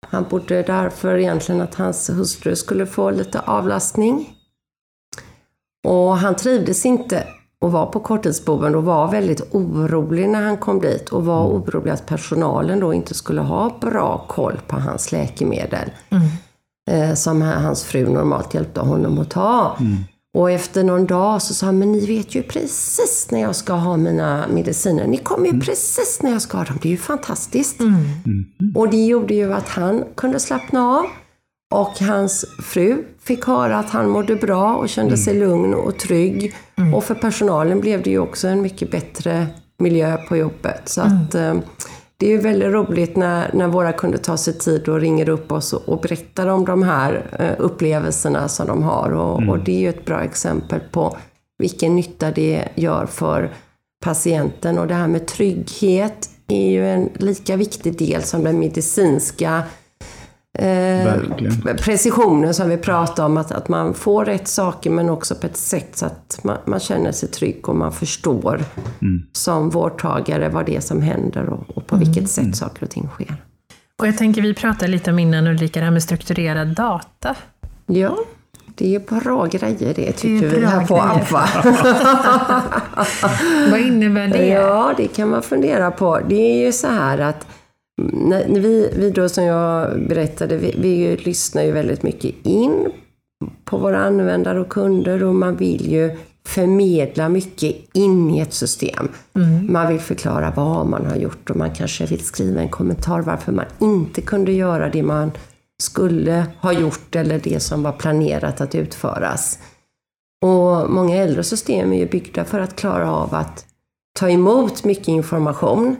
Han 0.06 0.26
bodde 0.30 0.62
där 0.62 0.90
för 0.90 1.18
egentligen 1.18 1.60
att 1.60 1.74
hans 1.74 2.10
hustru 2.10 2.56
skulle 2.56 2.86
få 2.86 3.10
lite 3.10 3.40
avlastning. 3.40 4.34
Och 5.86 6.16
han 6.16 6.36
trivdes 6.36 6.86
inte 6.86 7.26
och 7.64 7.72
var 7.72 7.86
på 7.86 8.00
korttidsboende 8.00 8.78
och 8.78 8.84
var 8.84 9.10
väldigt 9.10 9.54
orolig 9.54 10.28
när 10.28 10.42
han 10.42 10.56
kom 10.56 10.80
dit 10.80 11.08
och 11.08 11.24
var 11.24 11.46
orolig 11.46 11.90
att 11.90 12.06
personalen 12.06 12.80
då 12.80 12.94
inte 12.94 13.14
skulle 13.14 13.40
ha 13.40 13.78
bra 13.80 14.24
koll 14.28 14.60
på 14.66 14.76
hans 14.76 15.12
läkemedel. 15.12 15.90
Eh, 16.90 17.14
som 17.14 17.42
hans 17.42 17.84
fru 17.84 18.08
normalt 18.08 18.54
hjälpte 18.54 18.80
honom 18.80 19.18
att 19.18 19.30
ta. 19.30 19.76
Och 20.38 20.50
efter 20.50 20.84
någon 20.84 21.06
dag 21.06 21.42
så 21.42 21.54
sa 21.54 21.66
han, 21.66 21.78
men 21.78 21.92
ni 21.92 22.06
vet 22.06 22.34
ju 22.34 22.42
precis 22.42 23.28
när 23.30 23.40
jag 23.40 23.56
ska 23.56 23.72
ha 23.72 23.96
mina 23.96 24.44
mediciner. 24.48 25.06
Ni 25.06 25.16
kommer 25.16 25.46
ju 25.46 25.60
precis 25.60 26.22
när 26.22 26.30
jag 26.30 26.42
ska 26.42 26.58
ha 26.58 26.64
dem. 26.64 26.78
Det 26.82 26.88
är 26.88 26.90
ju 26.90 26.96
fantastiskt. 26.96 27.80
Och 28.74 28.90
det 28.90 29.04
gjorde 29.04 29.34
ju 29.34 29.52
att 29.54 29.68
han 29.68 30.04
kunde 30.14 30.40
slappna 30.40 30.86
av. 30.86 31.04
Och 31.70 32.00
hans 32.00 32.44
fru 32.62 33.04
fick 33.20 33.44
höra 33.44 33.78
att 33.78 33.90
han 33.90 34.08
mådde 34.08 34.36
bra 34.36 34.76
och 34.76 34.88
kände 34.88 35.16
sig 35.16 35.34
lugn 35.34 35.74
och 35.74 35.98
trygg. 35.98 36.54
Och 36.94 37.04
för 37.04 37.14
personalen 37.14 37.80
blev 37.80 38.02
det 38.02 38.10
ju 38.10 38.18
också 38.18 38.48
en 38.48 38.62
mycket 38.62 38.90
bättre 38.90 39.46
miljö 39.78 40.16
på 40.16 40.36
jobbet. 40.36 40.82
Så 40.84 41.00
att, 41.00 41.34
eh, 41.34 41.54
det 42.16 42.26
är 42.26 42.30
ju 42.30 42.38
väldigt 42.38 42.72
roligt 42.72 43.16
när, 43.16 43.50
när 43.54 43.68
våra 43.68 43.92
kunder 43.92 44.18
tar 44.18 44.36
sig 44.36 44.58
tid 44.58 44.88
och 44.88 45.00
ringer 45.00 45.28
upp 45.28 45.52
oss 45.52 45.72
och, 45.72 45.88
och 45.88 46.00
berättar 46.00 46.46
om 46.46 46.64
de 46.64 46.82
här 46.82 47.36
eh, 47.38 47.64
upplevelserna 47.64 48.48
som 48.48 48.66
de 48.66 48.82
har. 48.82 49.10
Och, 49.10 49.48
och 49.48 49.58
det 49.58 49.72
är 49.72 49.80
ju 49.80 49.88
ett 49.88 50.04
bra 50.04 50.20
exempel 50.20 50.80
på 50.80 51.16
vilken 51.58 51.96
nytta 51.96 52.30
det 52.30 52.68
gör 52.74 53.06
för 53.06 53.52
patienten. 54.04 54.78
Och 54.78 54.86
det 54.86 54.94
här 54.94 55.08
med 55.08 55.26
trygghet 55.26 56.30
är 56.48 56.70
ju 56.70 56.88
en 56.88 57.08
lika 57.14 57.56
viktig 57.56 57.98
del 57.98 58.22
som 58.22 58.44
den 58.44 58.58
medicinska 58.58 59.62
eh, 60.58 60.66
Verkligen. 60.66 61.76
precisionen 61.76 62.54
som 62.54 62.68
vi 62.68 62.76
pratar 62.76 63.24
om. 63.24 63.36
Att, 63.36 63.52
att 63.52 63.68
man 63.68 63.94
får 63.94 64.24
rätt 64.24 64.48
saker 64.48 64.90
men 64.90 65.10
också 65.10 65.34
på 65.34 65.46
ett 65.46 65.56
sätt 65.56 65.96
så 65.96 66.06
att 66.06 66.40
man, 66.42 66.56
man 66.64 66.80
känner 66.80 67.12
sig 67.12 67.28
trygg 67.28 67.68
och 67.68 67.76
man 67.76 67.92
förstår 67.92 68.64
som 69.32 69.70
vårdtagare 69.70 70.48
vad 70.48 70.66
det 70.66 70.76
är 70.76 70.80
som 70.80 71.02
händer 71.02 71.48
och, 71.48 71.76
och 71.76 71.86
på 71.86 71.96
vilket 71.96 72.30
sätt 72.30 72.56
saker 72.56 72.82
och 72.82 72.90
ting 72.90 73.08
sker. 73.08 73.36
Och 73.98 74.06
jag 74.06 74.18
tänker, 74.18 74.42
vi 74.42 74.54
pratade 74.54 74.88
lite 74.88 75.10
om 75.10 75.18
innan 75.18 75.46
Ulrika, 75.46 75.80
det 75.80 75.84
här 75.84 75.92
med 75.92 76.02
strukturerad 76.02 76.68
data. 76.68 77.34
Ja, 77.86 78.18
det 78.74 78.94
är 78.94 79.20
bra 79.20 79.46
grejer 79.46 79.94
det 79.94 80.12
tycker 80.12 80.48
vi 80.48 80.60
bra 80.60 80.68
här 80.68 80.86
på. 80.86 80.96
APA. 80.96 81.48
Vad 83.70 83.80
innebär 83.80 84.28
det? 84.28 84.46
Ja, 84.46 84.94
det 84.96 85.06
kan 85.08 85.28
man 85.28 85.42
fundera 85.42 85.90
på. 85.90 86.20
Det 86.28 86.34
är 86.34 86.66
ju 86.66 86.72
så 86.72 86.86
här 86.86 87.18
att 87.18 87.46
när 88.12 88.48
när 88.48 88.60
vi, 88.60 88.90
vi 88.96 89.10
då 89.10 89.28
som 89.28 89.44
jag 89.44 90.00
berättade, 90.08 90.56
vi, 90.56 90.74
vi 90.78 91.16
lyssnar 91.16 91.62
ju 91.62 91.72
väldigt 91.72 92.02
mycket 92.02 92.34
in 92.42 92.92
på 93.64 93.78
våra 93.78 93.98
användare 93.98 94.60
och 94.60 94.68
kunder 94.68 95.24
och 95.24 95.34
man 95.34 95.56
vill 95.56 95.92
ju 95.92 96.16
förmedla 96.46 97.28
mycket 97.28 97.76
in 97.92 98.30
i 98.30 98.40
ett 98.40 98.54
system. 98.54 99.08
Man 99.68 99.88
vill 99.88 100.00
förklara 100.00 100.52
vad 100.56 100.86
man 100.86 101.06
har 101.06 101.16
gjort 101.16 101.50
och 101.50 101.56
man 101.56 101.74
kanske 101.74 102.06
vill 102.06 102.24
skriva 102.24 102.60
en 102.60 102.68
kommentar 102.68 103.20
varför 103.20 103.52
man 103.52 103.66
inte 103.80 104.20
kunde 104.20 104.52
göra 104.52 104.88
det 104.88 105.02
man 105.02 105.32
skulle 105.82 106.46
ha 106.60 106.72
gjort 106.72 107.16
eller 107.16 107.38
det 107.38 107.60
som 107.60 107.82
var 107.82 107.92
planerat 107.92 108.60
att 108.60 108.74
utföras. 108.74 109.58
Och 110.44 110.90
många 110.90 111.16
äldre 111.16 111.44
system 111.44 111.92
är 111.92 111.98
ju 111.98 112.06
byggda 112.06 112.44
för 112.44 112.60
att 112.60 112.76
klara 112.76 113.12
av 113.12 113.34
att 113.34 113.64
ta 114.18 114.30
emot 114.30 114.84
mycket 114.84 115.08
information. 115.08 115.96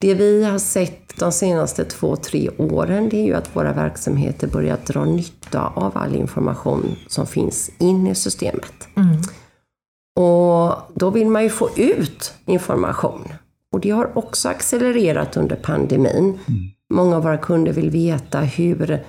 Det 0.00 0.14
vi 0.14 0.44
har 0.44 0.58
sett 0.58 1.16
de 1.18 1.32
senaste 1.32 1.84
två, 1.84 2.16
tre 2.16 2.50
åren 2.58 3.08
det 3.08 3.16
är 3.16 3.24
ju 3.24 3.34
att 3.34 3.56
våra 3.56 3.72
verksamheter 3.72 4.46
börjar 4.46 4.78
dra 4.86 5.04
nytta 5.04 5.66
av 5.66 5.98
all 5.98 6.14
information 6.14 6.96
som 7.06 7.26
finns 7.26 7.70
in 7.78 8.06
i 8.06 8.14
systemet. 8.14 8.88
Och 10.16 10.74
då 10.94 11.10
vill 11.10 11.26
man 11.26 11.42
ju 11.42 11.50
få 11.50 11.70
ut 11.76 12.34
information. 12.46 13.32
Och 13.72 13.80
det 13.80 13.90
har 13.90 14.18
också 14.18 14.48
accelererat 14.48 15.36
under 15.36 15.56
pandemin. 15.56 16.38
Många 16.94 17.16
av 17.16 17.22
våra 17.22 17.38
kunder 17.38 17.72
vill 17.72 17.90
veta 17.90 18.40
hur 18.40 19.04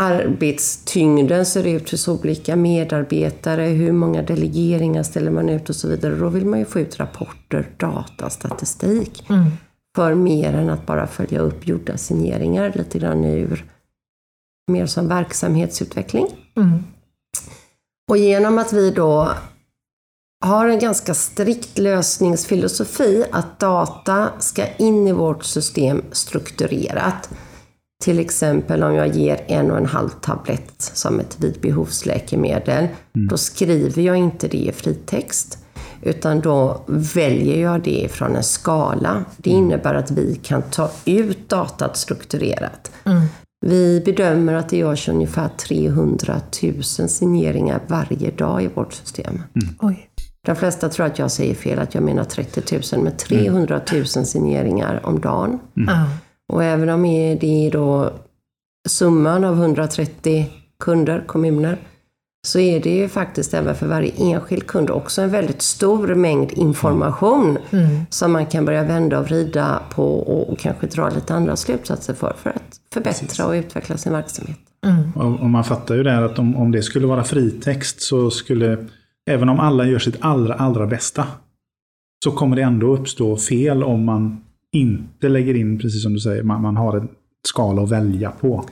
arbetstyngden 0.00 1.46
ser 1.46 1.66
ut 1.66 1.90
hos 1.90 2.08
olika 2.08 2.56
medarbetare, 2.56 3.62
hur 3.62 3.92
många 3.92 4.22
delegeringar 4.22 5.02
ställer 5.02 5.30
man 5.30 5.48
ut 5.48 5.68
och 5.68 5.76
så 5.76 5.88
vidare. 5.88 6.14
Då 6.14 6.28
vill 6.28 6.46
man 6.46 6.58
ju 6.58 6.64
få 6.64 6.80
ut 6.80 7.00
rapporter, 7.00 7.70
data, 7.76 8.30
statistik. 8.30 9.24
För 9.96 10.14
mer 10.14 10.54
än 10.54 10.70
att 10.70 10.86
bara 10.86 11.06
följa 11.06 11.40
upp 11.40 11.66
gjorda 11.66 11.96
signeringar 11.96 12.72
lite 12.74 12.98
grann 12.98 13.24
ur 13.24 13.70
mer 14.70 14.86
som 14.86 15.08
verksamhetsutveckling. 15.08 16.26
Och 18.10 18.16
genom 18.16 18.58
att 18.58 18.72
vi 18.72 18.90
då 18.90 19.30
har 20.44 20.68
en 20.68 20.78
ganska 20.78 21.14
strikt 21.14 21.78
lösningsfilosofi 21.78 23.24
att 23.32 23.58
data 23.58 24.30
ska 24.38 24.76
in 24.76 25.06
i 25.06 25.12
vårt 25.12 25.44
system 25.44 26.02
strukturerat. 26.12 27.30
Till 28.00 28.18
exempel 28.18 28.82
om 28.82 28.94
jag 28.94 29.16
ger 29.16 29.40
en 29.46 29.70
och 29.70 29.76
en 29.76 29.86
halv 29.86 30.08
tablett 30.08 30.74
som 30.78 31.20
ett 31.20 31.36
vidbehovsläkemedel, 31.40 32.88
då 33.12 33.36
skriver 33.36 34.02
jag 34.02 34.16
inte 34.16 34.48
det 34.48 34.58
i 34.58 34.72
fritext. 34.72 35.58
Utan 36.02 36.40
då 36.40 36.84
väljer 36.86 37.62
jag 37.62 37.82
det 37.82 38.08
från 38.10 38.36
en 38.36 38.42
skala. 38.42 39.24
Det 39.36 39.50
innebär 39.50 39.94
att 39.94 40.10
vi 40.10 40.34
kan 40.42 40.62
ta 40.62 40.90
ut 41.04 41.48
datat 41.48 41.96
strukturerat. 41.96 42.92
Vi 43.66 44.02
bedömer 44.04 44.54
att 44.54 44.68
det 44.68 44.76
görs 44.76 45.08
ungefär 45.08 45.48
300 45.48 46.40
000 46.62 46.82
signeringar 47.08 47.80
varje 47.86 48.30
dag 48.30 48.62
i 48.62 48.68
vårt 48.74 48.92
system. 48.92 49.42
Oj. 49.80 50.06
De 50.46 50.56
flesta 50.56 50.88
tror 50.88 51.06
att 51.06 51.18
jag 51.18 51.30
säger 51.30 51.54
fel, 51.54 51.78
att 51.78 51.94
jag 51.94 52.02
menar 52.02 52.24
30 52.24 52.80
000, 52.92 53.04
men 53.04 53.16
300 53.16 53.80
000 53.92 54.06
signeringar 54.06 55.00
om 55.06 55.20
dagen. 55.20 55.58
Ja. 55.74 56.06
Och 56.50 56.64
även 56.64 56.88
om 56.88 57.02
det 57.40 57.66
är 57.66 57.70
då 57.70 58.12
summan 58.88 59.44
av 59.44 59.54
130 59.54 60.46
kunder, 60.84 61.24
kommuner, 61.26 61.78
så 62.46 62.58
är 62.58 62.80
det 62.80 62.96
ju 62.96 63.08
faktiskt 63.08 63.54
även 63.54 63.74
för 63.74 63.86
varje 63.86 64.12
enskild 64.18 64.66
kund 64.66 64.90
också 64.90 65.22
en 65.22 65.30
väldigt 65.30 65.62
stor 65.62 66.14
mängd 66.14 66.52
information 66.52 67.58
som 68.10 68.32
man 68.32 68.46
kan 68.46 68.64
börja 68.64 68.84
vända 68.84 69.18
och 69.18 69.24
vrida 69.24 69.82
på 69.90 70.18
och, 70.18 70.52
och 70.52 70.58
kanske 70.58 70.86
dra 70.86 71.10
lite 71.10 71.34
andra 71.34 71.56
slutsatser 71.56 72.14
för, 72.14 72.34
för 72.42 72.50
att 72.50 72.80
förbättra 72.92 73.46
och 73.46 73.52
utveckla 73.52 73.96
sin 73.96 74.12
verksamhet. 74.12 74.58
Och, 75.14 75.40
och 75.40 75.50
man 75.50 75.64
fattar 75.64 75.94
ju 75.94 76.02
där 76.02 76.22
att 76.22 76.38
om, 76.38 76.56
om 76.56 76.72
det 76.72 76.82
skulle 76.82 77.06
vara 77.06 77.24
fritext 77.24 78.02
så 78.02 78.30
skulle, 78.30 78.86
även 79.30 79.48
om 79.48 79.60
alla 79.60 79.86
gör 79.86 79.98
sitt 79.98 80.16
allra, 80.20 80.54
allra 80.54 80.86
bästa, 80.86 81.26
så 82.24 82.30
kommer 82.30 82.56
det 82.56 82.62
ändå 82.62 82.96
uppstå 82.96 83.36
fel 83.36 83.84
om 83.84 84.04
man 84.04 84.44
inte 84.72 85.28
lägger 85.28 85.54
in, 85.54 85.78
precis 85.78 86.02
som 86.02 86.12
du 86.12 86.20
säger, 86.20 86.42
man, 86.42 86.62
man 86.62 86.76
har 86.76 86.96
en 86.96 87.08
skala 87.48 87.82
att 87.82 87.90
välja 87.90 88.30
på. 88.30 88.64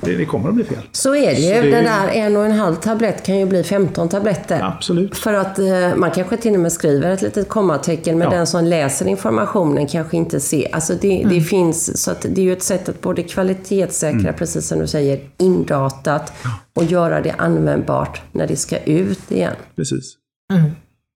Det, 0.00 0.16
det 0.16 0.24
kommer 0.24 0.48
att 0.48 0.54
bli 0.54 0.64
fel. 0.64 0.78
Så 0.92 1.14
är 1.14 1.34
det 1.34 1.40
ju. 1.40 1.48
Det 1.60 1.66
ju- 1.66 1.70
där 1.72 2.08
en 2.08 2.36
och 2.36 2.44
en 2.44 2.52
halv 2.52 2.74
tablett 2.74 3.22
kan 3.26 3.38
ju 3.38 3.46
bli 3.46 3.62
15 3.62 4.08
tabletter. 4.08 4.60
Absolut. 4.62 5.16
För 5.16 5.32
att 5.34 5.58
eh, 5.58 5.96
man 5.96 6.10
kanske 6.10 6.36
till 6.36 6.54
och 6.54 6.60
med 6.60 6.72
skriver 6.72 7.10
ett 7.10 7.22
litet 7.22 7.48
kommatecken, 7.48 8.18
men 8.18 8.30
Ja. 8.30 8.36
den 8.36 8.46
som 8.46 8.64
läser 8.64 9.06
informationen 9.06 9.86
kanske 9.86 10.16
inte 10.16 10.40
ser. 10.40 10.74
Alltså 10.74 10.94
det, 11.00 11.26
det 11.30 11.40
finns, 11.40 12.02
så 12.02 12.10
att 12.10 12.22
det 12.22 12.40
är 12.40 12.44
ju 12.44 12.52
ett 12.52 12.62
sätt 12.62 12.88
att 12.88 13.00
både 13.00 13.22
kvalitetssäkra, 13.22 14.32
precis 14.32 14.66
som 14.66 14.78
du 14.78 14.86
säger, 14.86 15.20
indatat 15.38 16.32
och 16.76 16.84
göra 16.84 17.20
det 17.20 17.32
användbart 17.32 18.22
när 18.32 18.46
det 18.46 18.56
ska 18.56 18.78
ut 18.78 19.30
igen. 19.32 19.54
Precis. 19.76 20.14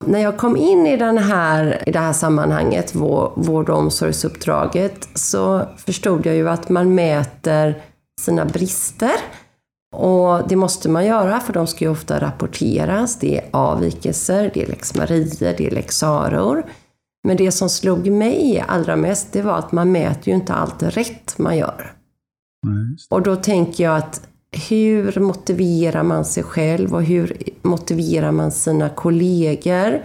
När 0.04 0.18
jag 0.18 0.36
kom 0.36 0.56
in 0.56 0.86
i, 0.86 0.96
den 0.96 1.18
här, 1.18 1.88
i 1.88 1.92
det 1.92 1.98
här 1.98 2.12
sammanhanget, 2.12 2.94
vår- 2.94 3.32
vård 3.36 3.70
och 3.70 3.78
omsorgsuppdraget, 3.78 5.08
så 5.14 5.62
förstod 5.76 6.26
jag 6.26 6.34
ju 6.34 6.48
att 6.48 6.68
man 6.68 6.94
mäter 6.94 7.82
sina 8.20 8.44
brister. 8.44 9.14
Och 9.96 10.48
det 10.48 10.56
måste 10.56 10.88
man 10.88 11.06
göra, 11.06 11.40
för 11.40 11.52
de 11.52 11.66
ska 11.66 11.84
ju 11.84 11.90
ofta 11.90 12.20
rapporteras. 12.20 13.18
Det 13.18 13.38
är 13.38 13.44
avvikelser, 13.50 14.50
det 14.54 14.62
är 14.62 14.66
lex 14.66 14.94
Maria, 14.94 15.54
det 15.58 15.66
är 15.66 15.70
lex 15.70 15.96
Saror. 15.96 16.66
Men 17.26 17.36
det 17.36 17.52
som 17.52 17.68
slog 17.68 18.10
mig 18.10 18.64
allra 18.68 18.96
mest, 18.96 19.32
det 19.32 19.42
var 19.42 19.58
att 19.58 19.72
man 19.72 19.92
mäter 19.92 20.28
ju 20.28 20.34
inte 20.34 20.54
allt 20.54 20.82
rätt 20.82 21.38
man 21.38 21.56
gör. 21.56 21.92
Just 22.92 23.12
Och 23.12 23.22
då 23.22 23.36
tänker 23.36 23.84
jag 23.84 23.96
att 23.96 24.28
hur 24.50 25.20
motiverar 25.20 26.02
man 26.02 26.24
sig 26.24 26.42
själv 26.42 26.94
och 26.94 27.02
hur 27.02 27.36
motiverar 27.62 28.32
man 28.32 28.50
sina 28.52 28.88
kollegor 28.88 30.02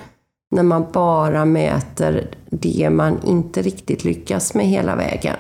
när 0.52 0.64
man 0.64 0.86
bara 0.94 1.46
mäter 1.46 2.28
det 2.50 2.90
man 2.90 3.20
inte 3.26 3.62
riktigt 3.62 4.04
lyckas 4.04 4.54
med 4.54 4.66
hela 4.66 4.96
vägen? 4.96 5.38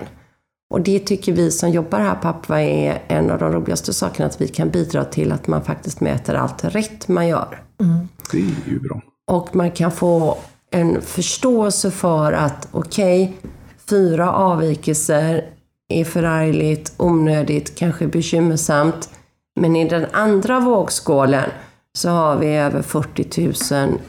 Och 0.69 0.81
det 0.81 0.99
tycker 0.99 1.33
vi 1.33 1.51
som 1.51 1.69
jobbar 1.69 1.99
här 1.99 2.15
på 2.15 2.27
Apva 2.27 2.61
är 2.61 3.01
en 3.07 3.31
av 3.31 3.39
de 3.39 3.51
roligaste 3.51 3.93
sakerna, 3.93 4.27
att 4.27 4.41
vi 4.41 4.47
kan 4.47 4.69
bidra 4.69 5.05
till 5.05 5.31
att 5.31 5.47
man 5.47 5.63
faktiskt 5.63 6.01
mäter 6.01 6.35
allt 6.35 6.63
rätt 6.63 7.07
man 7.07 7.27
gör. 7.27 7.63
det 8.31 8.37
är 8.37 8.71
ju 8.71 8.79
bra. 8.79 9.01
Och 9.31 9.55
man 9.55 9.71
kan 9.71 9.91
få 9.91 10.37
en 10.71 11.01
förståelse 11.01 11.91
för 11.91 12.33
att 12.33 12.67
okej, 12.71 13.37
fyra 13.89 14.31
avvikelser 14.31 15.45
är 15.91 16.05
förargligt, 16.05 16.93
onödigt, 16.97 17.75
kanske 17.75 18.07
bekymmersamt. 18.07 19.09
Men 19.59 19.75
i 19.75 19.89
den 19.89 20.05
andra 20.11 20.59
vågskålen 20.59 21.49
så 21.97 22.09
har 22.09 22.37
vi 22.37 22.47
över 22.47 22.81
40 22.81 23.75
000 23.87 23.99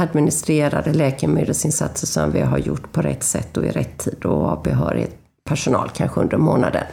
administrerade 0.00 0.92
läkemedelsinsatser 0.92 2.06
som 2.06 2.32
vi 2.32 2.40
har 2.40 2.58
gjort 2.58 2.92
på 2.92 3.02
rätt 3.02 3.24
sätt 3.24 3.56
och 3.56 3.64
i 3.64 3.70
rätt 3.70 3.98
tid 3.98 4.24
och 4.24 4.48
har 4.48 4.62
behörig 4.64 5.08
personal 5.48 5.90
kanske 5.94 6.20
under 6.20 6.36
månaden. 6.36 6.84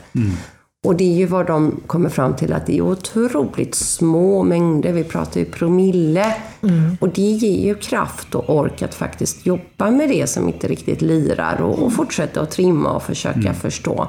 Och 0.86 0.96
det 0.96 1.04
är 1.04 1.18
ju 1.18 1.26
vad 1.26 1.48
de 1.48 1.82
kommer 1.88 2.10
fram 2.10 2.36
till 2.36 2.54
att 2.54 2.66
det 2.66 2.78
är 2.78 2.82
otroligt 2.82 3.76
små 3.76 4.44
mängder. 4.44 4.94
Vi 4.94 5.04
pratar 5.04 5.40
ju 5.40 5.46
promille. 5.46 6.36
Och 7.00 7.10
det 7.10 7.22
ger 7.22 7.66
ju 7.68 7.76
kraft 7.76 8.36
och 8.36 8.56
ork 8.56 8.82
att 8.82 8.96
faktiskt 8.96 9.46
jobba 9.46 9.92
med 9.92 10.10
det 10.10 10.30
som 10.30 10.48
inte 10.48 10.68
riktigt 10.68 11.02
lirar 11.02 11.62
och, 11.62 11.84
och 11.84 11.94
fortsätta 11.94 12.42
att 12.42 12.52
trimma 12.52 12.92
och 12.92 13.04
försöka 13.04 13.54
förstå. 13.54 14.08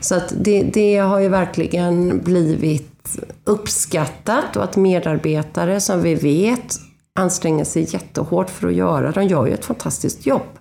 Så 0.00 0.14
att 0.14 0.32
det, 0.36 0.62
det 0.62 0.96
har 0.96 1.20
ju 1.20 1.28
verkligen 1.28 2.18
blivit 2.24 3.18
uppskattat 3.44 4.56
och 4.56 4.64
att 4.64 4.76
medarbetare 4.76 5.80
som 5.80 6.02
vi 6.02 6.14
vet 6.14 6.76
anstränger 7.14 7.64
sig 7.64 7.86
jättehårt 7.94 8.50
för 8.50 8.68
att 8.68 8.74
göra. 8.74 9.12
De 9.12 9.24
gör 9.24 9.46
ju 9.46 9.52
ett 9.52 9.64
fantastiskt 9.64 10.26
jobb. 10.26 10.58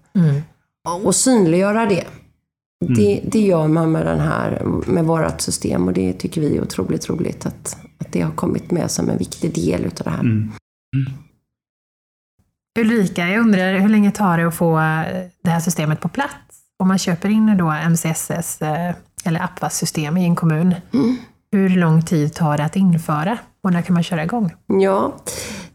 Och 1.03 1.15
synliggöra 1.15 1.85
det. 1.85 2.03
Det, 2.85 3.21
det 3.23 3.39
gör 3.39 3.67
man 3.67 3.91
med, 3.91 4.05
den 4.05 4.19
här, 4.19 4.63
med 4.87 5.05
vårt 5.05 5.41
system 5.41 5.87
och 5.87 5.93
det 5.93 6.13
tycker 6.13 6.41
vi 6.41 6.57
är 6.57 6.61
otroligt 6.61 7.09
roligt 7.09 7.45
att, 7.45 7.77
att 7.97 8.11
det 8.11 8.21
har 8.21 8.31
kommit 8.31 8.71
med 8.71 8.91
som 8.91 9.09
en 9.09 9.17
viktig 9.17 9.55
del 9.55 9.85
utav 9.85 10.03
det 10.05 10.11
här. 10.11 10.49
Ulrika, 12.79 13.27
jag 13.27 13.41
undrar 13.41 13.79
hur 13.79 13.89
länge 13.89 14.11
tar 14.11 14.37
det 14.37 14.47
att 14.47 14.55
få 14.55 14.75
det 15.43 15.49
här 15.49 15.59
systemet 15.59 16.01
på 16.01 16.09
plats? 16.09 16.46
Om 16.79 16.87
man 16.87 16.97
köper 16.97 17.29
in 17.29 17.57
då 17.57 17.73
MCSS 17.89 18.61
eh, 18.61 18.93
eller 19.25 19.43
Apvas 19.43 19.77
system 19.77 20.17
i 20.17 20.25
en 20.25 20.35
kommun, 20.35 20.75
hur 21.51 21.69
lång 21.69 22.01
tid 22.01 22.33
tar 22.33 22.57
det 22.57 22.63
att 22.63 22.75
införa 22.75 23.37
och 23.63 23.73
när 23.73 23.81
kan 23.81 23.93
man 23.93 24.03
köra 24.03 24.23
igång? 24.23 24.53
Ja, 24.67 25.15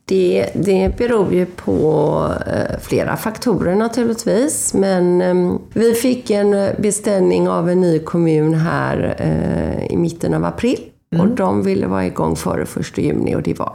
det, 0.04 0.50
det 0.54 0.96
beror 0.98 1.32
ju 1.32 1.46
på 1.46 2.28
eh, 2.46 2.78
flera 2.80 3.16
faktorer 3.16 3.74
naturligtvis. 3.74 4.74
Men 4.74 5.20
eh, 5.20 5.58
vi 5.74 5.94
fick 5.94 6.30
en 6.30 6.50
beställning 6.78 7.48
av 7.48 7.70
en 7.70 7.80
ny 7.80 7.98
kommun 7.98 8.54
här 8.54 9.14
eh, 9.18 9.86
i 9.86 9.96
mitten 9.96 10.34
av 10.34 10.44
april. 10.44 10.78
Och 11.18 11.28
de 11.28 11.62
ville 11.62 11.86
vara 11.86 12.06
igång 12.06 12.36
före 12.36 12.62
1 12.62 12.98
juni 12.98 13.34
och 13.34 13.42
det 13.42 13.58
var 13.58 13.74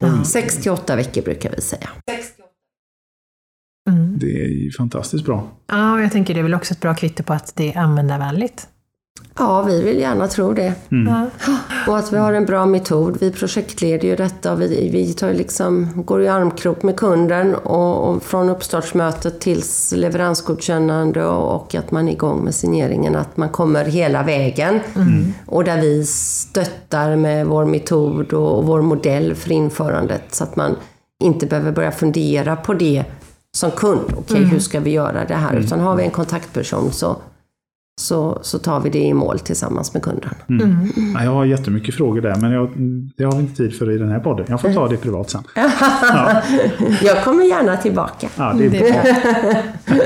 de. 0.00 0.24
6 0.24 0.56
till 0.56 0.72
8 0.72 0.96
veckor 0.96 1.22
brukar 1.22 1.50
vi 1.56 1.62
säga. 1.62 1.88
Det 4.22 4.66
är 4.66 4.70
fantastiskt 4.70 5.24
bra. 5.24 5.48
Ja, 5.66 5.92
och 5.92 6.02
jag 6.02 6.12
tänker 6.12 6.34
det 6.34 6.40
är 6.40 6.42
väl 6.42 6.54
också 6.54 6.74
ett 6.74 6.80
bra 6.80 6.94
kvitto 6.94 7.22
på 7.22 7.32
att 7.32 7.52
det 7.56 7.72
är 7.72 7.78
användarvänligt. 7.78 8.68
Ja, 9.38 9.62
vi 9.62 9.82
vill 9.82 9.98
gärna 9.98 10.28
tro 10.28 10.52
det. 10.52 10.74
Ja. 10.88 11.26
Och 11.86 11.98
att 11.98 12.12
vi 12.12 12.16
har 12.16 12.32
en 12.32 12.44
bra 12.44 12.66
metod. 12.66 13.16
Vi 13.20 13.30
projektleder 13.30 14.08
ju 14.08 14.16
detta 14.16 14.52
och 14.52 14.60
vi, 14.60 14.88
vi 14.92 15.12
tar 15.12 15.32
liksom, 15.32 15.88
går 15.94 16.22
i 16.22 16.28
armkrok 16.28 16.82
med 16.82 16.96
kunden 16.96 17.54
och, 17.54 18.08
och 18.08 18.22
från 18.22 18.48
uppstartsmötet 18.48 19.40
tills 19.40 19.92
leveransgodkännande 19.96 21.24
och, 21.24 21.54
och 21.54 21.74
att 21.74 21.90
man 21.90 22.08
är 22.08 22.12
igång 22.12 22.44
med 22.44 22.54
signeringen, 22.54 23.16
att 23.16 23.36
man 23.36 23.48
kommer 23.48 23.84
hela 23.84 24.22
vägen. 24.22 24.80
Och 25.46 25.64
där 25.64 25.80
vi 25.80 26.04
stöttar 26.06 27.16
med 27.16 27.46
vår 27.46 27.64
metod 27.64 28.32
och, 28.32 28.58
och 28.58 28.66
vår 28.66 28.82
modell 28.82 29.34
för 29.34 29.52
införandet 29.52 30.34
så 30.34 30.44
att 30.44 30.56
man 30.56 30.76
inte 31.22 31.46
behöver 31.46 31.72
börja 31.72 31.92
fundera 31.92 32.56
på 32.56 32.74
det 32.74 33.04
som 33.56 33.70
kund. 33.70 34.12
Okej, 34.16 34.44
hur 34.44 34.58
ska 34.58 34.80
vi 34.80 34.90
göra 34.90 35.24
det 35.24 35.34
här? 35.34 35.56
Utan 35.56 35.80
har 35.80 35.96
vi 35.96 36.04
en 36.04 36.10
kontaktperson 36.10 36.92
så, 36.92 37.16
så, 38.00 38.38
så 38.42 38.58
tar 38.58 38.80
vi 38.80 38.90
det 38.90 38.98
i 38.98 39.14
mål 39.14 39.38
tillsammans 39.38 39.94
med 39.94 40.02
kunden. 40.02 40.30
Ja, 41.14 41.24
Jag 41.24 41.30
har 41.30 41.44
jättemycket 41.44 41.94
frågor 41.94 42.20
där, 42.20 42.36
men 42.40 42.52
jag, 42.52 42.70
det 43.16 43.24
har 43.24 43.32
vi 43.32 43.38
inte 43.38 43.56
tid 43.56 43.74
för 43.78 43.90
i 43.90 43.98
den 43.98 44.08
här 44.08 44.20
podden. 44.20 44.46
Jag 44.48 44.60
får 44.60 44.72
ta 44.72 44.88
det 44.88 44.96
privat 44.96 45.30
sen. 45.30 45.42
Jag 47.02 47.24
kommer 47.24 47.44
gärna 47.44 47.76
tillbaka. 47.76 48.28
Ja, 48.36 48.54
det 48.58 48.64
är 48.66 48.70
Det 48.70 48.88
är 48.88 49.02
bra. 49.86 50.02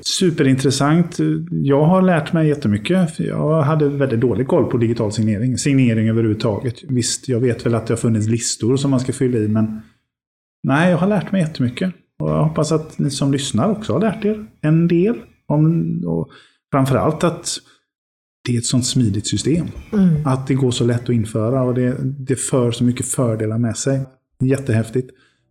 Superintressant. 0.00 1.16
Jag 1.50 1.84
har 1.84 2.02
lärt 2.02 2.32
mig 2.32 2.48
jättemycket. 2.48 3.16
för 3.16 3.24
Jag 3.24 3.62
hade 3.62 3.88
väldigt 3.88 4.20
dålig 4.20 4.48
koll 4.48 4.64
på 4.70 4.76
digital 4.76 5.12
signering. 5.12 5.58
Signering 5.58 6.08
överhuvudtaget. 6.08 6.74
Visst, 6.88 7.28
jag 7.28 7.40
vet 7.40 7.66
väl 7.66 7.74
att 7.74 7.86
det 7.86 7.92
har 7.92 7.98
funnits 7.98 8.26
listor 8.28 8.76
som 8.76 8.90
man 8.90 9.00
ska 9.00 9.12
fylla 9.12 9.38
i, 9.38 9.48
men 9.48 9.82
nej, 10.62 10.90
jag 10.90 10.98
har 10.98 11.06
lärt 11.06 11.32
mig 11.32 11.40
jättemycket. 11.40 11.92
Och 12.22 12.30
jag 12.30 12.44
hoppas 12.44 12.72
att 12.72 12.98
ni 12.98 13.10
som 13.10 13.32
lyssnar 13.32 13.70
också 13.70 13.92
har 13.92 14.00
lärt 14.00 14.24
er 14.24 14.46
en 14.60 14.88
del. 14.88 15.14
Om, 15.46 16.02
och 16.06 16.28
framförallt 16.72 17.24
att 17.24 17.48
det 18.48 18.54
är 18.54 18.58
ett 18.58 18.66
sånt 18.66 18.86
smidigt 18.86 19.26
system. 19.26 19.66
Att 20.24 20.46
det 20.46 20.54
går 20.54 20.70
så 20.70 20.84
lätt 20.84 21.02
att 21.02 21.08
införa 21.08 21.62
och 21.62 21.74
det, 21.74 21.96
det 22.02 22.36
för 22.36 22.70
så 22.70 22.84
mycket 22.84 23.06
fördelar 23.06 23.58
med 23.58 23.76
sig. 23.76 24.00
Jättehäftigt. 24.40 25.10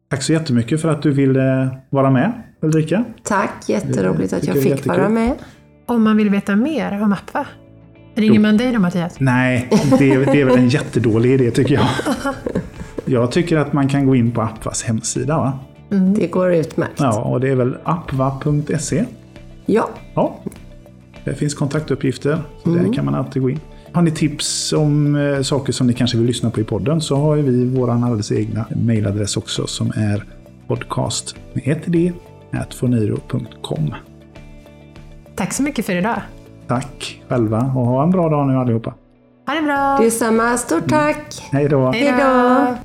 Tack 0.09 0.23
så 0.23 0.33
jättemycket 0.33 0.81
för 0.81 0.89
att 0.89 1.01
du 1.01 1.11
ville 1.11 1.69
vara 1.89 2.11
med, 2.11 2.43
Ulrika. 2.61 3.03
Tack, 3.23 3.69
jätteroligt 3.69 4.33
att 4.33 4.47
jag 4.47 4.55
fick 4.55 4.85
vara 4.85 4.97
jättekul. 4.97 5.13
med. 5.13 5.33
Om 5.85 6.03
man 6.03 6.17
vill 6.17 6.29
veta 6.29 6.55
mer 6.55 7.01
om 7.01 7.13
Apva, 7.13 7.47
ringer 8.15 8.39
man 8.39 8.57
dig 8.57 8.73
då 8.73 8.79
Mattias? 8.79 9.19
Nej, 9.19 9.69
det 9.99 10.11
är, 10.11 10.25
det 10.25 10.41
är 10.41 10.45
väl 10.45 10.57
en 10.57 10.69
jättedålig 10.69 11.31
idé 11.33 11.51
tycker 11.51 11.73
jag. 11.73 11.87
Jag 13.05 13.31
tycker 13.31 13.57
att 13.57 13.73
man 13.73 13.87
kan 13.87 14.05
gå 14.05 14.15
in 14.15 14.31
på 14.31 14.41
Apvas 14.41 14.83
hemsida. 14.83 15.37
Va? 15.37 15.59
Det 15.93 16.27
går 16.27 16.53
utmärkt. 16.53 16.99
Ja, 16.99 17.21
och 17.21 17.39
det 17.39 17.49
är 17.49 17.55
väl 17.55 17.77
apva.se. 17.83 19.05
Ja, 19.65 19.89
Ja, 20.13 20.35
där 21.23 21.33
finns 21.33 21.53
kontaktuppgifter. 21.53 22.41
Så 22.63 22.69
Där 22.69 22.93
kan 22.93 23.05
man 23.05 23.15
alltid 23.15 23.41
gå 23.41 23.49
in. 23.49 23.59
Har 23.93 24.01
ni 24.01 24.11
tips 24.11 24.73
om 24.73 25.15
eh, 25.15 25.41
saker 25.41 25.73
som 25.73 25.87
ni 25.87 25.93
kanske 25.93 26.17
vill 26.17 26.27
lyssna 26.27 26.49
på 26.49 26.61
i 26.61 26.63
podden 26.63 27.01
så 27.01 27.15
har 27.15 27.35
vi 27.35 27.65
vår 27.65 27.91
alldeles 27.91 28.31
egna 28.31 28.65
mailadress 28.75 29.37
också 29.37 29.67
som 29.67 29.91
är 29.95 30.23
podcast 30.67 31.35
med 31.53 31.67
ett 31.67 31.83
d 31.85 32.11
atfoniro.com. 32.51 33.93
Tack 35.35 35.53
så 35.53 35.63
mycket 35.63 35.85
för 35.85 35.95
idag. 35.95 36.21
Tack 36.67 37.21
själva 37.29 37.57
och 37.57 37.85
ha 37.85 38.03
en 38.03 38.11
bra 38.11 38.29
dag 38.29 38.47
nu 38.47 38.57
allihopa. 38.57 38.93
Ha 39.47 39.53
det 39.53 39.61
bra! 39.61 39.97
detsamma. 40.01 40.57
Stort 40.57 40.89
tack! 40.89 41.49
Hej 41.51 41.69
då! 41.69 41.91
Hej 41.91 42.13
då! 42.19 42.77